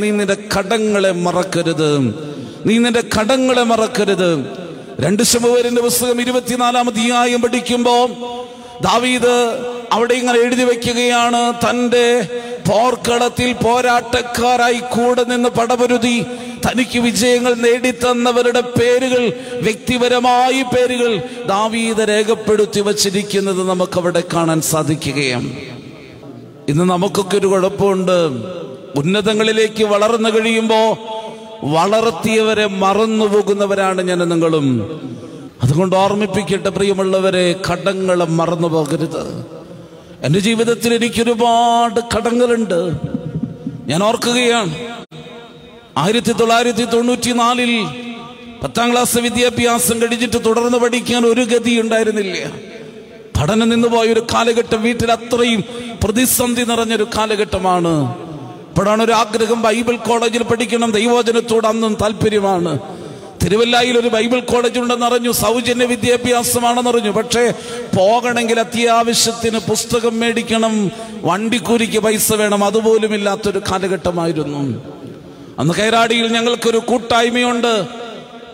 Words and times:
നീ 0.00 0.10
നിന്റെ 0.10 0.36
കടങ്ങളെ 0.58 1.12
മറക്കരുത്. 1.12 1.98
നീ 2.66 2.78
നിന്റെ 2.78 3.02
കടങ്ങളെ 3.18 3.62
മറക്കരുത്. 3.62 4.46
രണ്ട് 5.00 5.22
ശമുവരിന്റെ 5.22 5.82
പുസ്തകം 5.82 6.20
ഇരുപത്തിനാലാം 6.20 6.88
അധ്യായം 6.88 7.42
പഠിക്കുമ്പോ 7.42 8.08
ദാവീദ് 8.80 9.64
അവിടെ 9.92 10.14
ഇങ്ങനെ 10.14 10.38
എഴുതി 10.38 10.62
വെക്കുകയാണ് 10.62 11.52
തന്റെ 11.68 12.28
പോർക്കളത്തിൽ 12.70 13.52
പോരാട്ടക്കാരായി 13.52 14.80
കൂടെ 14.80 15.24
നിന്ന് 15.24 15.48
പടപൊരുതി 15.48 16.22
തനിക്ക് 16.66 16.98
വിജയങ്ങൾ 16.98 17.54
നേടിത്തന്നവരുടെ 17.54 18.60
പേരുകൾ 18.60 19.32
വ്യക്തിപരമായി 19.52 20.62
പേരുകൾ 20.62 21.16
ദാവീദ് 21.48 22.08
രേഖപ്പെടുത്തി 22.08 22.80
വച്ചിരിക്കുന്നത് 22.80 23.68
നമുക്കവിടെ 23.68 24.22
കാണാൻ 24.34 24.60
സാധിക്കുകയാണ്. 24.60 25.52
ഇന്ന് 26.68 26.84
നമുക്കൊക്കെ 26.84 27.36
ഒരു 27.36 27.46
കുഴപ്പമുണ്ട്. 27.46 28.28
ഉന്നതങ്ങളിലേക്ക് 28.96 29.84
വളർന്നു 29.84 30.28
കഴിയുമ്പോൾ 30.28 30.96
വളർത്തിയവരെ 31.64 32.66
മറന്നു 32.66 33.24
പോകുന്നവരാണ് 33.24 34.02
ഞാൻ 34.02 34.18
നിങ്ങളും. 34.18 34.66
അതുകൊണ്ട് 35.62 35.96
ഓർമ്മിപ്പിക്കട്ടെ 35.96 36.68
പ്രിയമുള്ളവരെ 36.68 37.54
കടങ്ങളെ 37.70 38.24
മറന്നു 38.24 38.68
പോകരുത്. 38.68 39.46
എന്റെ 40.22 40.38
ജീവിതത്തിൽ 40.38 40.94
എനിക്ക് 40.94 41.22
ഒരുപാട് 41.22 42.00
കടങ്ങളുണ്ട്. 42.16 42.92
ഞാൻ 43.86 44.02
ഓർക്കുകയാണ്. 44.02 44.74
ആയിരത്തി 45.98 46.32
തൊള്ളായിരത്തി 46.32 46.84
തൊണ്ണൂറ്റി 46.84 47.30
നാലിൽ 47.30 47.84
പത്താം 48.62 48.92
ക്ലാസ് 48.92 49.18
വിദ്യാഭ്യാസം 49.18 50.02
കഴിഞ്ഞിട്ട് 50.02 50.44
തുടർന്ന് 50.44 50.78
പഠിക്കാൻ 50.78 51.26
ഒരു 51.26 51.40
ഗതി 51.40 51.80
ഉണ്ടായിരുന്നില്ല. 51.80 52.52
പഠനം 53.40 53.68
നിന്നുപോയ 53.68 54.12
ഒരു 54.12 54.26
കാലഘട്ടം 54.34 54.82
വീട്ടിൽ 54.82 55.12
അത്രയും 55.12 55.64
പ്രതിസന്ധി 56.04 56.62
നിറഞ്ഞൊരു 56.62 57.06
കാലഘട്ടമാണ്. 57.18 58.29
ഇപ്പോഴാണ് 58.80 59.02
ഒരു 59.02 59.12
ആഗ്രഹം 59.12 59.62
ബൈബിൾ 59.62 59.96
കോളേജിൽ 59.96 60.42
പഠിക്കണം. 60.42 60.90
ദൈവവചനത്തോട് 60.90 61.66
അന്നും 61.66 61.94
താല്പര്യമാണ്. 62.02 62.78
തിരുവല്ലായിൽ 63.42 63.98
ഒരു 63.98 64.08
ബൈബിൾ 64.08 64.40
കോളേജ് 64.40 64.78
ഉണ്ടെന്ന് 64.78 65.06
അറിഞ്ഞു. 65.06 65.32
സൗജന്യ 65.32 65.84
വിദ്യാഭ്യാസമാണെന്ന് 65.84 66.90
അറിഞ്ഞു 66.90 67.10
പക്ഷേ 67.10 67.52
പോകണമെങ്കിൽ 67.96 68.60
അത്യാവശ്യത്തിന് 68.60 69.58
പുസ്തകം 69.58 70.20
മേടിക്കണം. 70.20 70.90
വണ്ടിക്കൂലിക്ക് 71.22 71.98
പൈസ 71.98 72.32
വേണം. 72.32 72.64
അതുപോലും 72.64 73.14
ഇല്ലാത്തൊരു 73.14 73.58
കാലഘട്ടമായിരുന്നു. 73.58 74.82
അന്ന് 75.58 75.74
കൈരാടിയിൽ 75.74 76.32
ഞങ്ങൾക്കൊരു 76.32 76.78
കൂട്ടായ്മയുണ്ട്. 76.78 77.86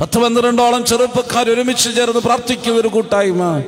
പത്ത് 0.01 0.19
പന്ത്രണ്ടോളം 0.19 0.85
ചെറുപ്പക്കാർ 0.85 1.51
ഒരുമിച്ച് 1.51 1.97
ചേർന്ന് 1.97 2.21
പ്രാർത്ഥിക്കും 2.21 2.77
ഒരു 2.77 2.89
കൂട്ടായ്മ. 2.89 3.63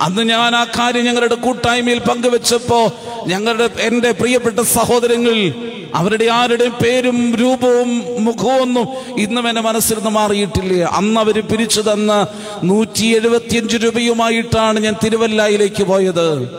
അന്ന് 0.00 0.22
ഞാൻ 0.22 0.56
ആ 0.56 0.64
കാര്യം 0.64 1.04
ഞങ്ങളുടെ 1.04 1.34
കൂട്ടായ്മയിൽ 1.34 1.98
പങ്കുവെച്ചപ്പോ 1.98 2.92
ഞങ്ങളുടെ 3.26 3.70
എന്റെ 3.80 4.10
പ്രിയപ്പെട്ട 4.10 4.60
സഹോദരങ്ങൾ 4.60 5.52
അവരുടെ 5.94 6.24
ആരുടെയും 6.24 6.72
പേരും 6.72 7.34
രൂപവും 7.34 8.02
മുഖവും 8.24 8.60
ഒന്നും 8.60 8.86
ഇന്നും 9.18 9.48
എന്റെ 9.48 9.60
മനസ്സിൽ 9.60 9.94
നിന്ന് 9.94 10.10
മാറിയിട്ടില്ല. 10.10 10.84
അന്ന് 10.84 11.20
അവർ 11.20 11.40
പിരിച്ചു 11.40 11.80
തന്ന 11.80 12.26
നൂറ്റി 12.64 13.06
എഴുപത്തിയഞ്ച് 13.06 13.76
രൂപയുമായിട്ടാണ് 13.76 14.80
ഞാൻ 14.80 14.94
തിരുവല്ലായിലേക്ക് 15.04 15.82
പോയത്. 15.84 16.58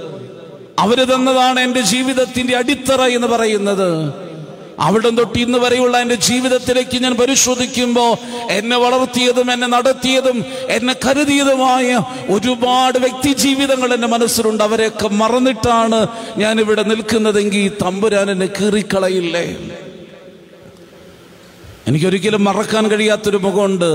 അവർ 0.79 1.03
തന്നതാണ് 1.03 1.59
എന്റെ 1.59 1.81
ജീവിതത്തിന്റെ 1.81 2.57
അടിത്തറ 2.57 3.01
എന്ന് 3.01 3.27
പറയുന്നത്. 3.27 4.28
അവിടെ 4.79 5.09
തൊട്ട് 5.09 5.39
ഇന്ന് 5.39 5.57
വരെയുള്ള 5.57 5.97
എന്റെ 5.97 6.15
ജീവിതത്തിലേക്ക് 6.15 7.03
ഞാൻ 7.03 7.15
പരിശോധിക്കുമ്പോൾ 7.15 8.17
എന്നെ 8.51 8.77
വളർത്തിയതും 8.77 9.51
എന്നെ 9.51 9.67
നടത്തിയതും 9.67 10.45
എന്നെ 10.69 10.95
കരുതിയതുമായ 11.05 12.03
ഒരുപാട് 12.29 12.97
വ്യക്തി 12.97 13.33
ജീവിതങ്ങൾ 13.33 13.93
എന്റെ 13.93 14.07
മനസ്സിലുണ്ട്. 14.07 14.63
അവരെയൊക്കെ 14.63 15.07
മറന്നിട്ടാണ് 15.07 16.07
ഞാൻ 16.37 16.59
ഇവിടെ 16.59 16.83
നിൽക്കുന്നതെങ്കിൽ 16.83 17.71
തമ്പുരാൻ 17.85 18.31
എന്നെ 18.31 18.45
കീറിക്കളയില്ലേ? 18.45 19.45
എനിക്കൊരിക്കലും 21.87 22.43
മറക്കാൻ 22.43 22.87
കഴിയാത്തൊരു 22.87 23.37
മുഖമുണ്ട്. 23.37 23.91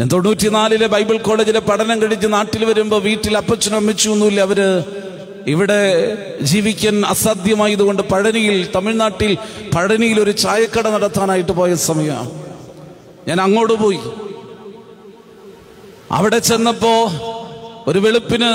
ഞാൻ 0.00 0.08
തൊണ്ണൂറ്റിനാലിലെ 0.08 0.86
ബൈബിൾ 0.86 1.18
കോളേജിലെ 1.18 1.60
പഠനം 1.60 2.02
കഴിച്ച് 2.02 2.26
നാട്ടിൽ 2.26 2.64
വരുമ്പോൾ 2.64 3.02
വീട്ടിൽ 3.02 3.36
അപ്പച്ചനും 3.36 3.76
അമ്മച്ചും 3.76 4.40
അവർ 4.40 4.60
ഇവിടെ 5.46 5.80
ജീവിക്കാൻ 6.40 7.06
അസാധ്യമായതുകൊണ്ട് 7.06 8.02
പഴനിയിൽ 8.02 8.68
തമിഴ്നാട്ടിൽ 8.76 9.36
പഴനിയിൽ 9.76 10.20
ഒരു 10.20 10.30
ചായക്കട 10.30 10.88
നടത്താനായിട്ട് 10.88 11.52
പോയ 11.52 11.74
സമയമാണ് 11.74 12.30
ഞാൻ 13.28 13.40
അങ്ങോട്ട് 13.40 13.72
പോയി. 13.72 14.00
അവിടെ 16.10 16.38
ചെന്നപ്പോ 16.38 16.94
ഒരു 17.86 17.98
വെളുപ്പിന് 17.98 18.50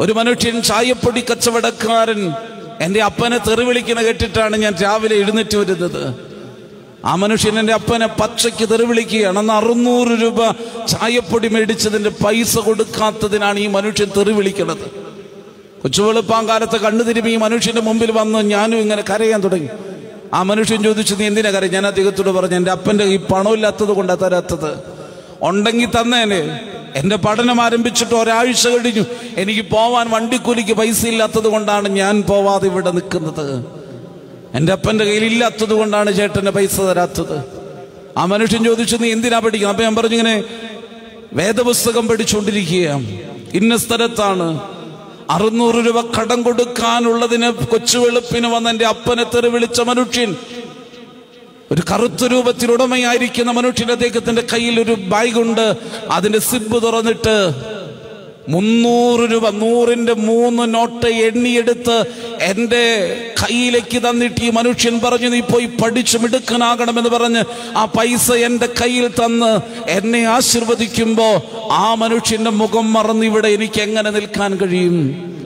ഒരു 0.00 0.12
മനുഷ്യൻ 0.12 0.62
ചായപ്പൊടി 0.62 1.20
കച്ചവടക്കാരൻ 1.20 2.32
എന്റെ 2.80 3.02
അപ്പനെ 3.02 3.38
തെറി 3.38 3.64
വിളിക്കണ 3.64 4.02
കേട്ടിട്ടാണ് 4.02 4.56
ഞാൻ 4.56 4.74
രാവിലെ 4.82 5.16
എഴുന്നേറ്റ് 5.16 5.56
വരുന്നത്. 5.56 6.14
ആ 7.04 7.14
മനുഷ്യൻ 7.14 7.58
എന്റെ 7.58 7.72
അപ്പനെ 7.72 8.06
പച്ചയ്ക്ക് 8.06 8.70
തെറി 8.70 8.84
വിളിക്കുകയാണ്. 8.84 9.38
അന്ന് 9.38 9.52
അറുന്നൂറ് 9.52 10.22
രൂപ 10.22 10.50
ചായപ്പൊടി 10.86 11.48
മേടിച്ചതിന്റെ 11.48 12.10
പൈസ 12.10 12.58
കൊടുക്കാത്തതിനാണ് 12.58 13.58
ഈ 13.58 13.66
മനുഷ്യൻ 13.66 14.10
തെറി 14.16 14.32
വിളിക്കുന്നത് 14.32 15.09
കൊച്ചുവെളുപ്പാങ്കാലത്ത് 15.82 16.76
കണ്ണു 16.76 17.04
ഈ 17.28 17.36
മനുഷ്യന്റെ 17.36 17.80
മുമ്പിൽ 17.80 18.10
വന്ന് 18.10 18.38
ഞാനും 18.38 18.78
ഇങ്ങനെ 18.78 19.02
കരയാൻ 19.10 19.40
തുടങ്ങി. 19.40 19.68
ആ 20.34 20.42
മനുഷ്യൻ 20.42 20.82
ചോദിച്ചു 20.82 21.14
നീ 21.14 21.26
എന്തിനാ 21.26 21.50
കരയും 21.50 21.72
ഞാൻ 21.72 21.86
അദ്ദേഹത്തോട് 21.86 22.28
പറഞ്ഞു 22.28 22.56
എന്റെ 22.56 22.70
അപ്പന്റെ 22.70 23.04
ഈ 23.04 23.16
പണമില്ലാത്തത് 23.16 23.88
കൊണ്ടാ 23.88 24.14
തരാത്തത്. 24.14 24.78
ഉണ്ടെങ്കിൽ 25.42 25.86
തന്നേനെ. 25.86 26.60
എന്റെ 26.96 27.16
പഠനം 27.16 27.60
ആരംഭിച്ചിട്ട് 27.60 28.14
ഒരാഴ്ച 28.14 28.68
കഴിഞ്ഞു. 28.68 29.04
എനിക്ക് 29.36 29.60
പോവാൻ 29.60 30.10
വണ്ടിക്കൂലിക്ക് 30.10 30.72
പൈസ 30.72 31.06
ഇല്ലാത്തത് 31.06 31.48
കൊണ്ടാണ് 31.48 31.88
ഞാൻ 31.88 32.22
പോവാതെ 32.22 32.66
ഇവിടെ 32.66 32.90
നിൽക്കുന്നത്. 32.90 33.64
എന്റെ 34.54 34.72
അപ്പന്റെ 34.72 35.04
കയ്യിൽ 35.04 35.24
ഇല്ലാത്തത് 35.24 35.72
കൊണ്ടാണ് 35.72 36.16
ചേട്ടന്റെ 36.16 36.50
പൈസ 36.50 36.80
തരാത്തത്. 36.80 37.44
ആ 38.18 38.24
മനുഷ്യൻ 38.24 38.64
ചോദിച്ചു 38.64 38.96
നീ 38.96 39.12
എന്തിനാ 39.12 39.38
പഠിക്കുന്നത് 39.38 39.72
അപ്പൊ 39.74 39.84
ഞാൻ 39.84 39.96
പറഞ്ഞു 39.96 40.16
ഇങ്ങനെ 40.16 40.44
വേദപുസ്തകം 41.32 42.08
പഠിച്ചുകൊണ്ടിരിക്കുകയാണ്. 42.08 43.18
ഇന്ന 43.54 43.76
സ്ഥലത്താണ് 43.76 44.60
അറുന്നൂറ് 45.30 45.74
രൂപ 45.74 46.00
കടം 46.00 46.42
കൊടുക്കാനുള്ളതിന് 46.42 47.50
കൊച്ചുവെളുപ്പിന് 47.50 48.46
വന്ന 48.46 48.70
എന്റെ 48.70 48.86
അപ്പനെ 48.86 49.24
തെറി 49.24 49.48
വിളിച്ച 49.48 49.80
മനുഷ്യൻ. 49.80 50.36
ഒരു 51.72 51.82
കറുത്ത 51.90 52.26
രൂപത്തിൽ 52.26 52.72
ഉടമയായിരിക്കുന്ന 52.72 53.50
മനുഷ്യൻ 53.50 53.92
അദ്ദേഹത്തിന്റെ 53.92 54.42
കയ്യിൽ 54.52 54.80
ഒരു 54.80 54.92
ബാഗുണ്ട്. 54.92 55.76
അതിന്റെ 56.10 56.38
സിബ് 56.38 56.82
തുറന്നിട്ട് 56.82 57.36
മുന്നൂറ് 58.50 59.24
രൂപ 59.32 59.50
നൂറിന്റെ 59.50 60.14
മൂന്ന് 60.14 60.74
നോട്ട് 60.74 61.06
എണ്ണിയെടുത്ത് 61.06 61.96
എന്റെ 62.40 62.84
കയ്യിലേക്ക് 63.42 63.98
തന്നിട്ട് 64.08 64.40
ഈ 64.44 64.50
മനുഷ്യൻ 64.50 65.00
പറഞ്ഞു 65.04 65.28
നീ 65.28 65.40
പോയി 65.40 65.66
പഠിച്ചു 65.82 66.18
മിടുക്കനാകണമെന്ന് 66.18 67.10
പറഞ്ഞ് 67.10 67.42
ആ 67.76 67.84
പൈസ 67.84 68.32
എന്റെ 68.32 68.68
കയ്യിൽ 68.80 69.06
തന്ന് 69.24 69.52
എന്നെ 69.88 70.24
ആശീർവദിക്കുമ്പോൾ 70.24 71.34
ആ 71.72 71.94
മനുഷ്യന്റെ 71.94 72.50
മുഖം 72.50 72.92
മറന്ന് 72.92 73.26
ഇവിടെ 73.26 73.48
എനിക്ക് 73.48 73.80
എങ്ങനെ 73.80 74.10
നിൽക്കാൻ 74.10 74.56
കഴിയും? 74.56 74.96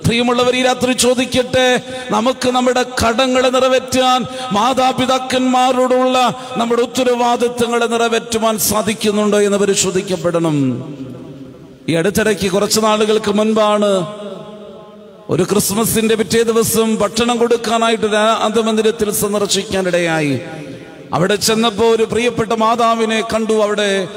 പ്രിയമുള്ളവർ 0.06 0.56
ഈ 0.56 0.62
രാത്രി 0.62 0.92
ചോദിക്കട്ടെ 0.92 1.69
നമുക്ക് 2.10 2.48
നമ്മുടെ 2.48 2.82
കടങ്ങളെ 3.03 3.48
നിറവേറ്റാൻ 3.48 4.25
മാതാപിതാക്കന്മാരോടുള്ള 4.53 6.19
നമ്മുടെ 6.56 6.82
ഉത്തരവാദിത്തങ്ങളെ 6.82 7.86
നിറവേറ്റുവാൻ 7.86 8.59
സാധിക്കുന്നുണ്ടോ 8.59 9.41
എന്ന് 9.41 9.59
പരിശോധിക്കപ്പെടണം. 9.59 10.59
ഈ 11.89 11.95
അടുത്തിടയ്ക്ക് 11.95 12.50
കുറച്ച് 12.50 12.81
നാളുകൾക്ക് 12.81 13.33
മുൻപാണ് 13.33 14.06
ഒരു 15.28 15.43
ക്രിസ്മസിന്റെ 15.43 16.15
പിറ്റേ 16.15 16.43
ദിവസം 16.43 16.97
ഭക്ഷണം 16.97 17.39
കൊടുക്കാനായിട്ട് 17.39 18.06
അന്തമന്ദിരത്തിൽ 18.47 19.11
സന്ദർശിക്കാനിടയായി. 19.11 20.41
അവിടെ 21.12 21.37
ചെന്നപ്പോൾ 21.37 21.97
ഒരു 21.97 22.03
പ്രിയപ്പെട്ട 22.03 22.53
മാതാവിനെ 22.53 23.21
കണ്ടു. 23.21 23.53
അവിടെ 23.53 24.09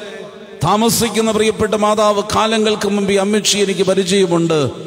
താമസിക്കുന്ന 0.64 1.32
പ്രിയപ്പെട്ട 1.32 1.76
മാതാവ് 1.76 2.24
കാലങ്ങൾക്ക് 2.36 2.90
മുമ്പ് 2.90 3.14
അമ്മച്ചി 3.14 3.58
എനിക്ക് 3.58 3.84
പരിചയമുണ്ട്. 3.84 4.87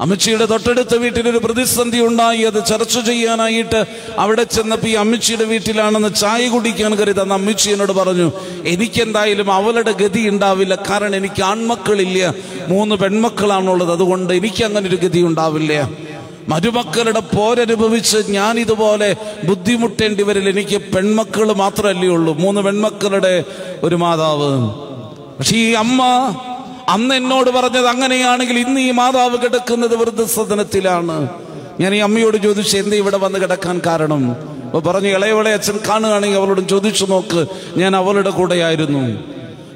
അമ്മച്ചിയുടെ 0.00 0.44
തൊട്ടടുത്ത 0.44 0.94
വീട്ടിലൊരു 0.94 1.38
പ്രതിസന്ധി 1.38 2.00
ഉണ്ടായി. 2.00 2.42
അത് 2.42 2.64
ചർച്ച 2.66 2.98
ചെയ്യാനായിട്ട് 2.98 3.84
അവിടെ 4.18 4.42
ചെന്നപ്പോൾ 4.42 4.86
ഈ 4.86 4.92
അമ്മച്ചിയുടെ 4.92 5.44
വീട്ടിലാണെന്ന് 5.44 6.14
ചായ 6.14 6.48
കുടിക്കാൻ 6.48 6.94
കരുതി 6.94 7.20
അന്ന് 7.20 7.34
അമ്മച്ചി 7.34 7.70
എന്നോട് 7.70 7.92
പറഞ്ഞു 7.92 8.32
എനിക്കെന്തായാലും 8.64 9.52
അവളുടെ 9.52 9.92
ഗതി 9.92 10.28
ഉണ്ടാവില്ല. 10.28 10.74
കാരണം 10.90 11.16
എനിക്ക് 11.16 11.42
ആൺമക്കളില്ല. 11.42 12.34
മൂന്ന് 12.68 12.96
പെൺമക്കളാണുള്ളത്. 12.96 13.92
അതുകൊണ്ട് 13.92 14.34
എനിക്ക് 14.34 14.64
അങ്ങനെ 14.64 14.88
ഒരു 14.88 14.96
ഗതി 14.96 15.22
ഉണ്ടാവില്ല. 15.22 15.90
മരുമക്കളുടെ 16.48 17.20
പോരനുഭവിച്ച് 17.20 18.18
ഞാൻ 18.28 18.60
ഇതുപോലെ 18.60 19.16
ബുദ്ധിമുട്ടേണ്ടി 19.44 20.22
വരില്ല 20.22 20.48
എനിക്ക് 20.48 20.80
പെൺമക്കൾ 20.94 21.52
മാത്രമല്ലേ 21.52 22.08
ഉള്ളൂ. 22.08 22.38
മൂന്ന് 22.38 22.60
പെൺമക്കളുടെ 22.60 23.44
ഒരു 23.82 23.96
മാതാവ്. 23.96 24.50
പക്ഷെ 25.38 25.56
ഈ 25.56 25.72
അമ്മ 25.72 26.02
അന്ന് 26.88 27.14
എന്നോട് 27.14 27.50
പറഞ്ഞത് 27.50 27.86
അങ്ങനെയാണെങ്കിൽ 27.86 28.58
ഇന്ന് 28.58 28.80
ഈ 28.80 28.90
മാതാവ് 28.90 29.36
കിടക്കുന്നത് 29.44 29.94
വൃദ്ധസദനത്തിലാണ് 29.96 31.28
ഞാൻ 31.80 31.94
ഈ 31.94 31.98
അമ്മയോട് 31.98 32.36
ചോദിച്ചു 32.36 32.76
എന്തേ 32.76 32.96
ഇവിടെ 32.96 33.16
വന്ന് 33.16 33.38
കിടക്കാൻ 33.38 33.80
കാരണം? 33.86 34.22
അപ്പൊ 34.66 34.80
പറഞ്ഞു 34.80 35.08
ഇളയവളെ 35.08 35.52
അച്ഛൻ 35.52 35.80
കാണുകയാണെങ്കിൽ 35.88 36.36
അവളോട് 36.36 36.68
ചോദിച്ചു 36.68 37.04
നോക്ക് 37.04 37.46
ഞാൻ 37.76 37.96
അവളുടെ 37.96 38.30
കൂടെയായിരുന്നു. 38.30 39.02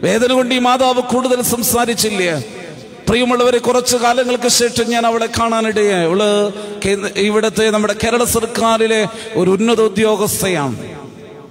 വേദന 0.03 0.33
കൊണ്ട് 0.33 0.55
ഈ 0.55 0.59
മാതാവ് 0.59 1.03
കൂടുതൽ 1.03 1.43
സംസാരിച്ചില്ല? 1.43 2.39
പ്രിയമുള്ളവരെ 3.09 3.59
കുറച്ച് 3.59 3.97
കാലങ്ങൾക്ക് 3.97 4.49
ശേഷം 4.49 4.87
ഞാൻ 4.91 5.07
അവളെ 5.07 5.29
കാണാനിടയായി 5.39 6.05
അവൾ 6.05 6.21
ഇവിടുത്തെ 7.17 7.71
നമ്മുടെ 7.71 7.95
കേരള 8.05 8.25
സർക്കാരിലെ 8.25 9.09
ഒരു 9.37 9.51
ഉന്നത 9.51 9.81
ഉദ്യോഗസ്ഥയാണ്. 9.81 10.77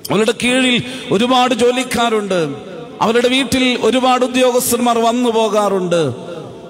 അവളുടെ 0.09 0.33
കീഴിൽ 0.43 0.83
ഒരുപാട് 1.11 1.53
ജോലിക്കാരുണ്ട്. 1.53 2.41
അവളുടെ 3.01 3.27
വീട്ടിൽ 3.27 3.79
ഒരുപാട് 3.81 4.25
ഉദ്യോഗസ്ഥന്മാർ 4.25 4.99
വന്നു 4.99 5.29
പോകാറുണ്ട്. 5.29 6.13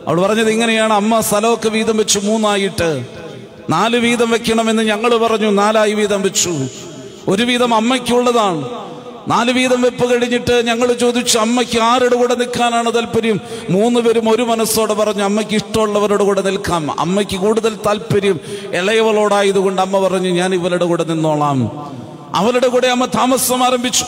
അവൾ 0.08 0.22
പറഞ്ഞത് 0.22 0.52
ഇങ്ങനെയാണ് 0.52 0.94
അമ്മ 0.94 1.20
സ്ഥലമൊക്കെ 1.20 1.70
വീതം 1.70 1.98
വെച്ചു 1.98 2.20
മൂന്നായിട്ട്. 2.20 3.06
നാല് 3.70 3.98
വീതം 3.98 4.30
വെക്കണമെന്ന് 4.30 4.84
ഞങ്ങൾ 4.84 5.18
പറഞ്ഞു 5.18 5.52
നാലായി 5.52 5.94
വീതം 5.94 6.22
വെച്ചു. 6.22 6.54
ഒരു 7.28 7.44
വീതം 7.44 7.74
അമ്മയ്ക്കുള്ളതാണ്. 7.74 8.70
നാല് 9.28 9.52
വീതം 9.52 9.82
വെപ്പ് 9.82 10.12
കഴിഞ്ഞിട്ട് 10.12 10.66
ഞങ്ങൾ 10.66 10.94
ചോദിച്ചു 10.94 11.38
അമ്മയ്ക്ക് 11.40 11.80
ആരുടെ 11.80 12.16
കൂടെ 12.16 12.36
നിൽക്കാനാണ് 12.36 12.94
താല്പര്യം? 12.94 13.40
മൂന്ന് 13.70 14.00
പേരും 14.00 14.30
ഒരു 14.30 14.44
മനസ്സോടെ 14.44 14.94
പറഞ്ഞു 14.94 15.24
അമ്മയ്ക്ക് 15.24 15.54
ഇഷ്ടമുള്ളവരുടെ 15.54 16.24
കൂടെ 16.24 16.42
നിൽക്കാം. 16.42 17.00
അമ്മയ്ക്ക് 17.00 17.38
കൂടുതൽ 17.38 17.78
താല്പര്യം 17.86 18.40
ഇളയവളോടായതുകൊണ്ട് 18.74 19.82
അമ്മ 19.82 20.08
പറഞ്ഞു 20.08 20.30
ഞാൻ 20.30 20.54
ഇവരുടെ 20.54 20.86
കൂടെ 20.86 21.04
നിന്നോളാം. 21.04 21.90
അവരുടെ 22.36 22.68
കൂടെ 22.68 22.88
അമ്മ 22.88 23.06
താമസം 23.06 23.64
ആരംഭിച്ചു. 23.64 24.06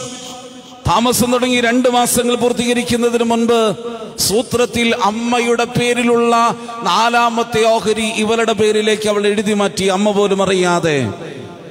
താമസം 0.88 1.32
തുടങ്ങി 1.32 1.62
രണ്ട് 1.62 1.90
മാസങ്ങൾ 1.90 2.36
പൂർത്തീകരിക്കുന്നതിന് 2.36 3.24
മുൻപ് 3.24 3.76
സൂത്രത്തിൽ 4.20 4.96
അമ്മയുടെ 5.04 5.64
പേരിലുള്ള 5.64 6.56
നാലാമത്തെ 6.84 7.66
ഓഹരി 7.66 8.06
ഇവളുടെ 8.06 8.54
പേരിലേക്ക് 8.54 9.10
അവൾ 9.10 9.28
എഴുതി 9.28 9.54
മാറ്റി. 9.54 9.86
അമ്മ 9.86 10.12
പോലും 10.12 10.44
അറിയാതെ. 10.44 11.14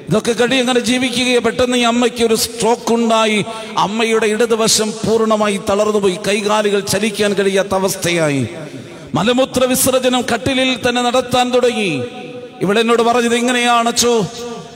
ഇതൊക്കെ 0.09 0.33
കടി 0.33 0.57
അങ്ങനെ 0.57 0.81
ജീവിക്കുകയെ? 0.81 1.39
പെട്ടെന്ന് 1.39 1.77
ഈ 1.77 1.81
അമ്മയ്ക്ക് 1.81 2.25
ഒരു 2.25 2.35
സ്ട്രോക്ക് 2.35 2.95
ഉണ്ടായി. 2.95 3.45
അമ്മയുടെ 3.79 4.27
ഇടതുവശം 4.27 4.91
പൂർണമായി 4.91 5.61
തളർന്നുപോയി. 5.71 6.19
കൈകാലുകൾ 6.29 6.81
ചലിക്കാൻ 6.81 7.33
കഴിയാത്ത 7.33 7.75
അവസ്ഥയായി. 7.75 8.49
മലമൂത്ര 9.15 9.65
വിസർജനം 9.65 10.25
കട്ടിലിൽ 10.35 10.89
തന്നെ 10.89 11.03
നടത്താൻ 11.03 11.51
തുടങ്ങി. 11.51 12.05
ഇവളെന്നോട് 12.61 13.03
പറഞ്ഞത് 13.03 13.37
അച്ചോ 13.89 14.27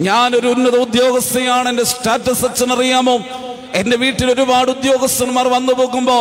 ഞാനൊരു 0.00 0.48
ഉന്നത 0.48 0.76
ഉദ്യോഗസ്ഥയാണ് 0.76 1.68
എന്റെ 1.68 1.84
സ്റ്റാറ്റസ് 1.84 2.44
അച്ഛനറിയാമോ? 2.44 3.18
എന്റെ 3.74 3.96
വീട്ടിൽ 3.96 4.30
ഒരുപാട് 4.30 4.70
ഉദ്യോഗസ്ഥന്മാർ 4.70 5.48
വന്നു 5.48 5.72
പോകുമ്പോ 5.72 6.18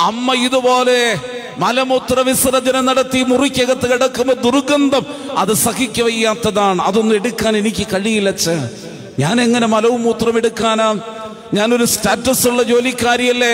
അമ്മ 0.00 0.34
ഇതുപോലെ 0.46 0.98
മലമൂത്ര 1.58 2.20
വിസർജനം 2.20 2.84
നടത്തി 2.86 3.22
മുറിക്കകത്ത് 3.22 3.86
കിടക്കുമ്പോൾ 3.92 4.36
ദുർഗന്ധം 4.44 5.04
അത് 5.42 5.52
സഹിക്കവയ്യാത്തതാണ് 5.52 6.82
അതൊന്നും 6.82 7.16
എടുക്കാൻ 7.16 7.56
എനിക്ക് 7.56 7.86
കഴിയില്ലച്ച 7.92 8.48
ഞാൻ 9.22 9.40
എങ്ങനെ 9.40 9.66
മലവും 9.66 10.02
മൂത്രം 10.02 10.36
എടുക്കാനാ? 10.38 10.86
ഞാനൊരു 11.54 11.84
സ്റ്റാറ്റസ് 11.84 12.46
ഉള്ള 12.48 12.62
ജോലിക്കാരിയല്ലേ. 12.62 13.50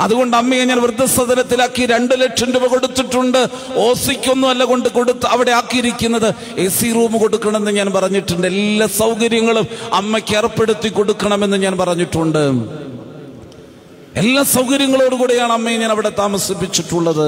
അതുകൊണ്ട് 0.00 0.36
അമ്മയെ 0.36 0.64
ഞാൻ 0.64 0.80
വൃദ്ധസദനത്തിലാക്കി 0.82 1.86
രണ്ട് 1.86 2.12
ലക്ഷം 2.22 2.50
രൂപ 2.54 2.66
കൊടുത്തിട്ടുണ്ട്. 2.66 3.38
ഓസിക്കൊന്നും 3.76 4.48
അല്ല 4.50 4.64
കൊണ്ട് 4.64 4.88
കൊടുത്ത് 4.88 5.26
അവിടെ 5.26 5.50
ആക്കിയിരിക്കുന്നത്. 5.50 6.28
എ 6.64 6.68
സി 6.68 6.92
റൂം 6.92 7.14
കൊടുക്കണമെന്ന് 7.18 7.70
ഞാൻ 7.70 7.90
പറഞ്ഞിട്ടുണ്ട്. 7.96 8.46
എല്ലാ 8.46 8.86
സൗകര്യങ്ങളും 8.86 9.66
അമ്മയ്ക്ക് 9.92 10.36
ഏർപ്പെടുത്തി 10.36 10.88
കൊടുക്കണമെന്ന് 10.88 11.56
ഞാൻ 11.56 11.76
പറഞ്ഞിട്ടുണ്ട്. 11.78 12.44
എല്ലാ 14.18 14.42
സൗകര്യങ്ങളോടുകൂടെയാണ് 14.42 15.52
അമ്മയെ 15.52 15.76
ഞാൻ 15.76 15.90
അവിടെ 15.90 16.08
താമസിപ്പിച്ചിട്ടുള്ളത്. 16.08 17.26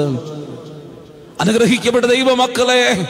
അനുഗ്രഹിക്കപ്പെട്ട 1.41 2.05
ദൈവമക്കളെ 2.05 3.07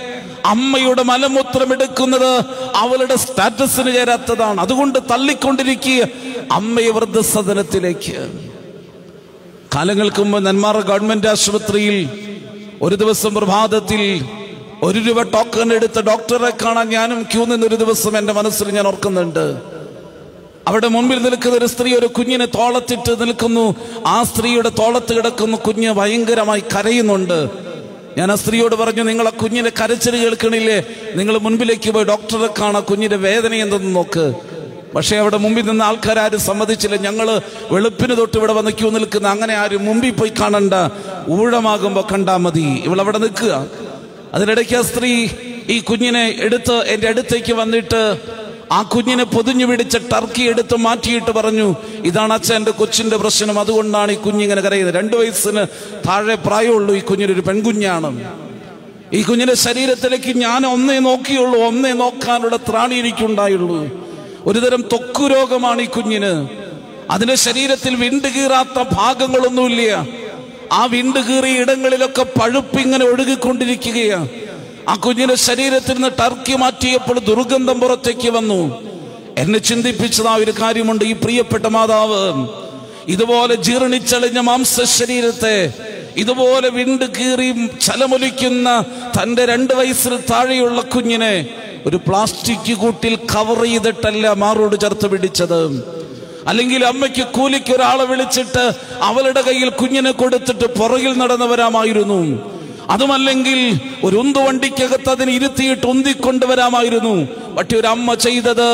അമ്മയുടെ 0.47 1.03
മലമൂത്രം 1.03 1.73
എടുക്കുന്നത് 1.73 2.44
അവളുടെ 2.75 3.17
സ്റ്റാറ്റസിന് 3.17 3.93
ചേരാത്തതാണ്. 3.94 4.61
അതുകൊണ്ട് 4.61 4.99
തള്ളിക്കൊണ്ടിരിക്കുക. 5.11 6.09
അമ്മയെ 6.53 6.91
വൃദ്ധസദനത്തിലേക്ക്. 6.91 8.17
കാലങ്ങൾക്ക് 9.75 10.21
മുമ്പ് 10.23 10.47
നെന്മാറ 10.47 10.81
ഗവൺമെന്റ് 10.81 11.26
ആശുപത്രിയിൽ 11.26 12.11
ഒരു 12.83 12.94
ദിവസം 12.94 13.35
പ്രഭാതത്തിൽ 13.35 14.25
ഒരു 14.83 14.99
രൂപ 14.99 15.23
ടോക്കൺ 15.23 15.73
എടുത്ത 15.73 16.00
ഡോക്ടറെ 16.00 16.53
കാണാൻ 16.62 16.88
ഞാനും 16.88 17.23
ക്യൂ 17.23 17.44
നിന്നൊരു 17.44 17.76
ദിവസം 17.76 18.19
എന്റെ 18.19 18.33
മനസ്സിൽ 18.33 18.71
ഞാൻ 18.71 18.87
ഓർക്കുന്നുണ്ട്. 18.87 19.44
അവിടെ 20.69 20.89
മുമ്പിൽ 20.89 21.23
നിൽക്കുന്ന 21.23 21.57
ഒരു 21.57 21.67
സ്ത്രീ 21.67 21.95
ഒരു 21.95 22.07
കുഞ്ഞിനെ 22.07 22.45
തോളത്തിട്ട് 22.45 23.21
നിൽക്കുന്നു. 23.21 23.75
ആ 24.07 24.23
സ്ത്രീയുടെ 24.23 24.69
തോളത്ത് 24.69 25.12
കിടക്കുന്ന. 25.17 25.57
കുഞ്ഞ് 25.57 25.93
ഭയങ്കരമായി 25.93 26.61
കരയുന്നുണ്ട്. 26.61 27.51
ഞാൻ 28.19 28.33
ആ 28.33 28.35
സ്ത്രീയോട് 28.35 28.75
പറഞ്ഞു 28.75 29.03
നിങ്ങൾ 29.03 29.27
ആ 29.27 29.31
കുഞ്ഞിന്റെ 29.31 29.73
കരച്ചിൽ 29.81 30.17
കേൾക്കണില്ലേ? 30.17 30.85
നിങ്ങൾ 31.15 31.39
മുൻപിലേക്ക് 31.39 31.91
പോയി 31.91 32.05
ഡോക്ടറെ 32.05 32.49
കാണാൻ 32.59 32.83
കുഞ്ഞിന്റെ 32.83 33.17
വേദന 33.17 33.55
എന്തെന്ന് 33.55 33.97
നോക്ക്. 33.97 34.35
പക്ഷേ 34.95 35.17
അവിടെ 35.17 35.37
മുമ്പിൽ 35.37 35.65
നിന്ന് 35.65 35.85
ആൾക്കാരും 35.85 36.41
സമ്മതിച്ചില്ല. 36.41 36.97
ഞങ്ങൾ 36.97 37.41
വെളുപ്പിന് 37.71 38.17
തൊട്ട് 38.17 38.37
ഇവിടെ 38.37 38.53
വന്ന് 38.53 38.71
ക്യൂ 38.71 38.91
നിൽക്കുന്ന. 38.91 39.29
അങ്ങനെ 39.29 39.55
ആരും 39.55 39.85
മുമ്പിൽ 39.85 40.11
പോയി 40.11 40.33
കാണണ്ട. 40.41 40.75
ഊഴമാകുമ്പോ 41.31 42.07
കണ്ടാ 42.12 42.37
മതി. 42.37 42.83
ഇവളവിടെ 42.85 43.19
നിൽക്കുക. 43.19 43.67
അതിനിടയ്ക്ക് 44.35 44.77
ആ 44.77 44.83
സ്ത്രീ 44.83 45.29
ഈ 45.69 45.79
കുഞ്ഞിനെ 45.79 46.37
എടുത്ത് 46.41 46.73
എന്റെ 46.73 47.09
അടുത്തേക്ക് 47.09 47.53
വന്നിട്ട് 47.53 48.17
ആ 48.70 48.82
കുഞ്ഞിനെ 48.82 49.25
പൊതിഞ്ഞു 49.25 49.67
പിടിച്ച 49.67 49.96
ടർക്കി 49.96 50.43
എടുത്ത് 50.43 50.76
മാറ്റിയിട്ട് 50.76 51.31
പറഞ്ഞു 51.31 51.75
ഇതാണ് 52.05 52.32
അച്ഛൻ 52.32 52.55
എന്റെ 52.56 52.70
കൊച്ചിന്റെ 52.70 53.17
പ്രശ്നം. 53.17 53.61
അതുകൊണ്ടാണ് 53.61 54.12
ഈ 54.12 54.14
കുഞ്ഞിങ്ങനെ 54.14 54.61
കരയുന്നത്. 54.61 54.94
രണ്ട് 54.94 55.17
വയസ്സിന് 55.17 55.67
താഴെ 56.08 56.34
പ്രായമുള്ളൂ 56.34 56.94
ഈ 56.94 57.00
കുഞ്ഞിനൊരു 57.00 57.40
പെൺകുഞ്ഞാണ്. 57.40 58.34
ഈ 59.12 59.22
കുഞ്ഞിന്റെ 59.22 59.55
ശരീരത്തിലേക്ക് 59.55 60.38
ഞാൻ 60.38 60.67
ഒന്നേ 60.67 60.99
നോക്കിയുള്ളൂ. 60.99 61.67
ഒന്നേ 61.67 61.93
നോക്കാനുള്ള 61.93 62.56
ത്രാണി 62.56 62.94
എനിക്കുണ്ടായുള്ളൂ. 62.94 63.81
ഒരുതരം 64.46 64.84
തൊക്കു 64.93 65.26
രോഗമാണ് 65.26 65.82
ഈ 65.82 65.87
കുഞ്ഞിന്. 65.87 66.49
അതിന്റെ 67.11 67.34
ശരീരത്തിൽ 67.34 67.94
വിണ്ടുകീറാത്ത 67.94 68.84
ഭാഗങ്ങളൊന്നുമില്ല. 68.93 70.06
ആ 70.73 70.84
വിണ്ടുകീറിയ 70.84 71.61
ഇടങ്ങളിലൊക്കെ 71.61 72.23
പഴുപ്പിങ്ങനെ 72.23 73.05
ഒഴുകിക്കൊണ്ടിരിക്കുകയാണ്. 73.05 74.28
ആ 74.90 74.94
കുഞ്ഞിന്റെ 74.94 75.34
ശരീരത്തിൽ 75.48 75.94
നിന്ന് 75.96 76.10
ടർക്കി 76.20 76.54
മാറ്റിയപ്പോൾ 76.62 77.16
ദുർഗന്ധം 77.28 77.76
പുറത്തേക്ക് 77.81 78.31
വന്നു. 78.37 78.60
എന്നെ 79.42 79.58
ചിന്തിപ്പിച്ചത് 79.69 80.28
ആ 80.32 80.34
ഒരു 80.42 80.52
കാര്യമുണ്ട് 80.60 81.04
ഈ 81.10 81.12
പ്രിയപ്പെട്ട 81.25 81.66
മാതാവ്. 81.76 82.22
ഇതുപോലെ 83.14 83.54
ജീർണിച്ചളിഞ്ഞ 83.66 84.40
മാംസ 84.48 84.84
ശരീരത്തെ 84.98 85.56
ഇതുപോലെ 86.22 86.69
വിണ്ട് 86.76 87.04
കീറി 87.16 87.48
ചലമൊലിക്കുന്ന 87.87 88.69
തന്റെ 89.16 89.42
രണ്ട് 89.52 89.72
വയസ്സിൽ 89.81 90.14
താഴെയുള്ള 90.31 90.81
കുഞ്ഞിനെ 90.94 91.34
ഒരു 91.87 91.98
പ്ലാസ്റ്റിക് 92.06 92.72
കൂട്ടിൽ 92.82 93.14
കവർ 93.32 93.60
ചെയ്തിട്ടല്ല 93.64 94.32
മാറോട് 94.44 94.76
ചേർത്ത് 94.82 95.06
പിടിച്ചത്. 95.12 95.60
അല്ലെങ്കിൽ 96.50 96.82
അമ്മയ്ക്ക് 96.92 97.25
കൂലിക്ക് 97.37 97.72
ഒരാളെ 97.76 98.04
വിളിച്ചിട്ട് 98.04 98.64
അവളുടെ 99.08 99.42
കയ്യിൽ 99.48 99.70
കുഞ്ഞിനെ 99.81 100.12
കൊടുത്തിട്ട് 100.22 100.66
പുറകിൽ 100.78 101.12
നടന്നവരാമായിരുന്നു. 101.22 102.20
അതുമല്ലെങ്കിൽ 102.90 103.60
ഒരു 104.04 104.16
ഉന്തുവണ്ടിക്കകത്ത് 104.16 105.08
അതിന് 105.08 105.31
ഇരുത്തിയിട്ട് 105.31 105.87
ഉന്തിക്കൊണ്ടുവരാമായിരുന്നു 105.87 107.14
പക്ഷെ 107.56 107.76
ഒരു 107.76 107.87
അമ്മ 107.87 108.14
ചെയ്തത് 108.14 108.69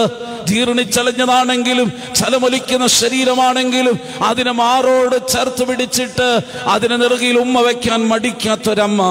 ജീർണിച്ചലഞ്ഞതാണെങ്കിലും 0.47 1.93
ചലമൊലിക്കുന്ന 2.15 2.87
ശരീരമാണെങ്കിലും 2.87 3.99
അതിനെ 4.23 4.51
മാറോട് 4.51 5.29
ചേർത്ത് 5.29 5.65
പിടിച്ചിട്ട് 5.69 6.29
അതിനെ 6.67 6.97
നെറുകയിൽ 6.97 7.39
ഉമ്മ 7.39 7.61
വയ്ക്കാൻ 7.61 8.09
മടിക്കാത്തൊരമ്മ. 8.09 9.03